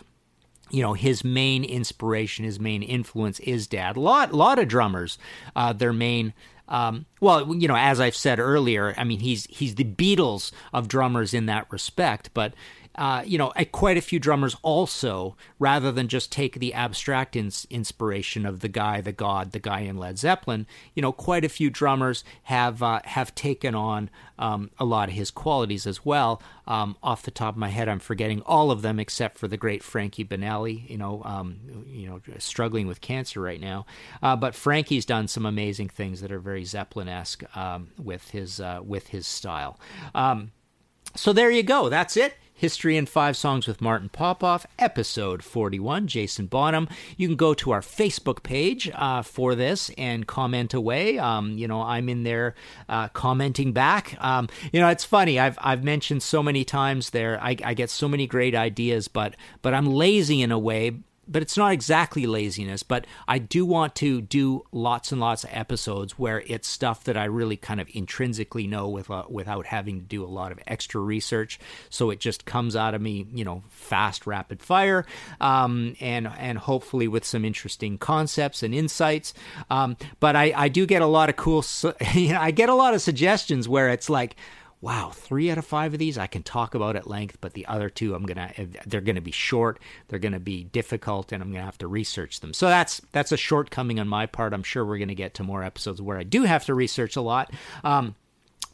you 0.71 0.83
know 0.83 0.93
his 0.93 1.25
main 1.25 1.65
inspiration 1.65 2.45
his 2.45 2.61
main 2.61 2.83
influence 2.83 3.41
is 3.41 3.67
dad 3.67 3.97
a 3.97 4.01
lot 4.01 4.35
lot 4.35 4.59
of 4.59 4.69
drummers 4.69 5.17
uh, 5.57 5.73
their 5.73 5.95
main 5.95 6.35
um, 6.69 7.07
well, 7.21 7.55
you 7.55 7.67
know, 7.67 7.77
as 7.77 8.01
I've 8.01 8.17
said 8.17 8.39
earlier, 8.39 8.95
I 8.97 9.05
mean, 9.05 9.21
he's 9.21 9.47
he's 9.47 9.75
the 9.77 9.85
Beatles 9.85 10.53
of 10.73 10.89
drummers 10.89 11.35
in 11.35 11.47
that 11.47 11.67
respect. 11.71 12.31
But 12.35 12.55
uh, 12.99 13.23
you 13.25 13.39
know, 13.39 13.53
quite 13.71 13.97
a 13.97 14.03
few 14.03 14.19
drummers 14.19 14.57
also, 14.63 15.37
rather 15.61 15.93
than 15.93 16.09
just 16.09 16.33
take 16.33 16.59
the 16.59 16.75
abstract 16.75 17.37
ins- 17.37 17.67
inspiration 17.71 18.45
of 18.45 18.59
the 18.59 18.69
guy, 18.69 19.01
the 19.01 19.13
god, 19.13 19.53
the 19.53 19.61
guy 19.61 19.81
in 19.81 19.97
Led 19.97 20.19
Zeppelin, 20.19 20.67
you 20.95 21.01
know, 21.01 21.13
quite 21.13 21.45
a 21.45 21.49
few 21.49 21.71
drummers 21.71 22.25
have 22.43 22.83
uh, 22.83 23.01
have 23.05 23.35
taken 23.37 23.77
on 23.77 24.11
um, 24.37 24.71
a 24.79 24.85
lot 24.85 25.09
of 25.09 25.15
his 25.15 25.31
qualities 25.31 25.87
as 25.87 26.05
well. 26.05 26.43
Um, 26.67 26.97
off 27.03 27.23
the 27.23 27.31
top 27.31 27.55
of 27.55 27.59
my 27.59 27.69
head, 27.69 27.89
I'm 27.89 28.01
forgetting 28.01 28.43
all 28.43 28.73
of 28.73 28.83
them 28.83 28.99
except 28.99 29.39
for 29.39 29.47
the 29.47 29.57
great 29.57 29.85
Frankie 29.85 30.25
Banali. 30.25 30.91
You 30.91 30.99
know, 30.99 31.23
um, 31.25 31.61
you 31.87 32.09
know, 32.09 32.21
struggling 32.39 32.89
with 32.89 33.01
cancer 33.01 33.41
right 33.41 33.61
now. 33.61 33.87
Uh, 34.21 34.35
but 34.35 34.57
Frankie's 34.57 35.07
done 35.07 35.29
some 35.29 35.47
amazing 35.47 35.89
things 35.89 36.21
that 36.21 36.33
are 36.33 36.41
very 36.41 36.65
Zeppelin-esque 36.65 37.45
um, 37.57 37.91
with 37.97 38.31
his 38.31 38.61
uh, 38.61 38.81
with 38.85 39.07
his 39.09 39.27
style. 39.27 39.79
Um, 40.17 40.51
so 41.15 41.33
there 41.33 41.51
you 41.51 41.63
go. 41.63 41.89
That's 41.89 42.17
it. 42.17 42.35
History 42.59 42.97
in 42.97 43.07
Five 43.07 43.37
Songs 43.37 43.69
with 43.69 43.81
Martin 43.81 44.09
Popoff, 44.09 44.67
episode 44.81 45.45
41, 45.45 46.09
Jason 46.09 46.47
Bonham. 46.47 46.89
You 47.17 47.29
can 47.29 47.37
go 47.37 47.55
to 47.55 47.71
our 47.71 47.83
Facebook 47.83 48.43
page 48.43 48.91
uh, 48.97 49.23
for 49.23 49.55
this 49.55 49.93
and 49.97 50.27
comment 50.27 50.75
away. 50.75 51.21
Um, 51.21 51.57
you 51.57 51.69
know, 51.69 51.81
I'm 51.81 52.09
in 52.09 52.25
there 52.25 52.57
uh, 52.89 53.09
commenting 53.11 53.73
back. 53.73 54.17
Um, 54.19 54.49
you 54.73 54.81
know, 54.81 54.89
it's 54.89 55.05
funny. 55.05 55.39
I've 55.39 55.57
I've 55.61 55.85
mentioned 55.85 56.25
so 56.25 56.43
many 56.43 56.65
times 56.65 57.11
there. 57.11 57.41
I, 57.41 57.57
I 57.63 57.75
get 57.75 57.91
so 57.91 58.09
many 58.09 58.27
great 58.27 58.57
ideas, 58.57 59.07
but 59.07 59.37
but 59.63 59.73
I'm 59.73 59.87
lazy 59.87 60.43
in 60.43 60.51
a 60.51 60.59
way 60.59 60.99
but 61.29 61.43
it's 61.43 61.57
not 61.57 61.73
exactly 61.73 62.27
laziness. 62.27 62.83
But 62.83 63.07
I 63.27 63.39
do 63.39 63.65
want 63.65 63.95
to 63.97 64.21
do 64.21 64.65
lots 64.73 65.13
and 65.13 65.21
lots 65.21 65.45
of 65.45 65.51
episodes 65.53 66.19
where 66.19 66.43
it's 66.47 66.67
stuff 66.67 67.05
that 67.05 67.17
I 67.17 67.25
really 67.25 67.57
kind 67.57 67.81
of 67.81 67.89
intrinsically 67.93 68.67
know 68.67 68.89
with, 68.89 69.11
uh, 69.11 69.25
without 69.29 69.67
having 69.67 70.01
to 70.01 70.07
do 70.07 70.25
a 70.25 70.27
lot 70.27 70.53
of 70.53 70.59
extra 70.67 71.01
research. 71.01 71.59
So 71.91 72.11
it 72.11 72.21
just 72.21 72.45
comes 72.45 72.75
out 72.75 72.95
of 72.95 73.01
me, 73.01 73.27
you 73.33 73.45
know, 73.45 73.63
fast, 73.69 74.27
rapid 74.27 74.63
fire, 74.63 75.05
um, 75.41 75.95
and 76.01 76.29
and 76.39 76.59
hopefully 76.59 77.09
with 77.09 77.25
some 77.25 77.45
interesting 77.45 77.99
concepts 77.99 78.63
and 78.63 78.75
insights. 78.75 79.35
Um, 79.71 79.97
but 80.21 80.37
I, 80.37 80.53
I 80.57 80.69
do 80.69 80.87
get 80.87 81.03
a 81.03 81.07
lot 81.07 81.29
of 81.29 81.37
cool. 81.37 81.65
You 82.15 82.33
know, 82.33 82.41
I 82.41 82.51
get 82.51 82.69
a 82.69 82.75
lot 82.75 82.95
of 82.95 83.03
suggestions 83.03 83.69
where 83.69 83.91
it's 83.91 84.09
like 84.09 84.37
wow, 84.81 85.11
three 85.13 85.51
out 85.51 85.59
of 85.59 85.65
five 85.65 85.93
of 85.93 85.99
these 85.99 86.17
I 86.17 86.27
can 86.27 86.43
talk 86.43 86.75
about 86.75 86.97
at 86.97 87.09
length, 87.09 87.39
but 87.41 87.55
the 87.55 87.67
other 87.67 87.89
two 87.89 88.15
I'm 88.15 88.25
gonna 88.25 88.53
they're 88.87 89.01
gonna 89.01 89.21
be 89.21 89.33
short, 89.33 89.81
they're 90.09 90.19
gonna 90.19 90.41
be 90.41 90.65
difficult, 90.65 91.33
and 91.33 91.43
I'm 91.43 91.53
gonna 91.53 91.65
have 91.65 91.79
to 91.79 91.89
research 91.89 92.41
them. 92.41 92.53
So 92.53 92.69
that's 92.69 93.01
that's 93.13 93.33
a 93.33 93.37
shortcoming 93.37 93.99
on 93.99 94.09
my 94.09 94.27
part. 94.27 94.53
I'm 94.53 94.63
sure 94.63 94.85
we're 94.85 94.99
gonna 94.99 95.15
get 95.15 95.35
to 95.35 95.43
more 95.43 95.65
episodes 95.65 96.01
where 96.01 96.19
I 96.19 96.23
do 96.23 96.45
have 96.45 96.65
to 96.67 96.75
research 96.75 97.17
a 97.17 97.21
lot. 97.21 97.53
Um, 97.83 98.15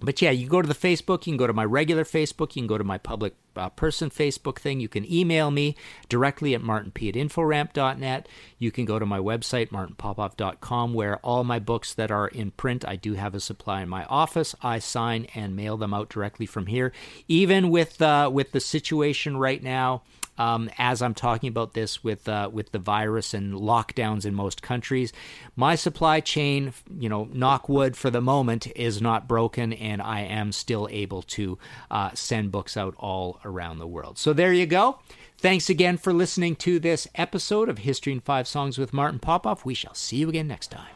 but 0.01 0.21
yeah, 0.21 0.31
you 0.31 0.49
go 0.49 0.61
to 0.61 0.69
the 0.69 0.75
Facebook, 0.75 1.27
you 1.27 1.33
can 1.33 1.37
go 1.37 1.47
to 1.47 1.53
my 1.53 1.64
regular 1.64 2.05
Facebook, 2.05 2.55
you 2.55 2.62
can 2.62 2.67
go 2.67 2.79
to 2.79 2.85
my 2.85 2.99
public 2.99 3.35
uh, 3.57 3.69
person 3.71 4.11
Facebook 4.11 4.59
thing. 4.59 4.81
You 4.81 4.88
can 4.88 5.11
email 5.11 5.51
me 5.51 5.77
directly 6.09 6.55
at 6.55 6.62
martinp 6.62 7.09
at 7.09 7.14
inforamp.net. 7.14 8.29
You 8.59 8.71
can 8.71 8.85
go 8.85 8.99
to 8.99 9.07
my 9.07 9.19
website, 9.19 9.71
martinpopoff.com, 9.71 10.95
where 10.95 11.17
all 11.19 11.45
my 11.45 11.59
books 11.59 11.95
that 11.95 12.11
are 12.11 12.29
in 12.29 12.51
print, 12.53 12.87
I 12.87 12.97
do 12.97 13.14
have 13.14 13.35
a 13.35 13.40
supply 13.40 13.83
in 13.83 13.88
my 13.88 14.05
office. 14.05 14.55
I 14.62 14.79
sign 14.79 15.27
and 15.35 15.57
mail 15.57 15.77
them 15.77 15.95
out 15.95 16.09
directly 16.09 16.47
from 16.47 16.67
here. 16.67 16.93
Even 17.29 17.71
with, 17.71 18.01
uh, 18.01 18.31
with 18.33 18.53
the 18.53 18.61
situation 18.61 19.37
right 19.37 19.62
now, 19.62 20.03
um, 20.38 20.71
as 20.79 21.03
I'm 21.03 21.14
talking 21.14 21.49
about 21.49 21.75
this 21.75 22.03
with 22.03 22.29
uh, 22.29 22.51
with 22.53 22.73
the 22.73 22.79
virus 22.79 23.35
and 23.35 23.55
lockdowns 23.55 24.25
in 24.25 24.35
most 24.35 24.62
countries. 24.62 25.12
My 25.57 25.75
supply 25.75 26.21
chain, 26.21 26.73
you 26.99 27.09
know, 27.09 27.29
knock 27.33 27.69
wood 27.69 27.97
for 27.97 28.11
the 28.11 28.21
moment, 28.21 28.67
is 28.75 29.01
not 29.01 29.29
broken, 29.29 29.73
and 29.73 30.03
I 30.03 30.23
am 30.23 30.53
still 30.53 30.88
able 30.90 31.23
to 31.23 31.59
uh, 31.90 32.11
send 32.14 32.51
books 32.51 32.77
out 32.77 32.95
all 32.99 33.38
around 33.44 33.78
the 33.78 33.87
world. 33.87 34.18
So 34.18 34.33
there 34.33 34.52
you 34.52 34.66
go. 34.66 34.98
Thanks 35.38 35.68
again 35.68 35.98
for 35.98 36.12
listening 36.12 36.57
to 36.57 36.78
this 36.78 37.09
episode 37.14 37.68
of 37.68 37.78
History 37.78 38.12
in 38.12 38.20
Five 38.20 38.48
Songs 38.48 38.78
with 38.78 38.92
Martin 38.92 39.18
Popoff. 39.18 39.64
We 39.64 39.74
shall 39.74 39.94
see 39.94 40.16
you 40.16 40.28
again 40.28 40.48
next 40.48 40.70
time. 40.70 40.90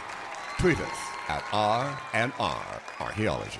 Tweet 0.58 0.78
us 0.78 0.98
at 1.28 1.42
RNR 1.50 2.80
Archaeology. 3.00 3.58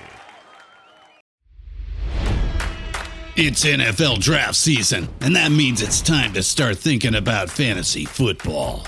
It's 3.35 3.65
NFL 3.65 4.21
draft 4.21 4.55
season, 4.55 5.09
and 5.19 5.35
that 5.35 5.51
means 5.51 5.81
it's 5.81 6.01
time 6.01 6.33
to 6.33 6.41
start 6.41 6.77
thinking 6.77 7.13
about 7.13 7.49
fantasy 7.49 8.05
football. 8.05 8.87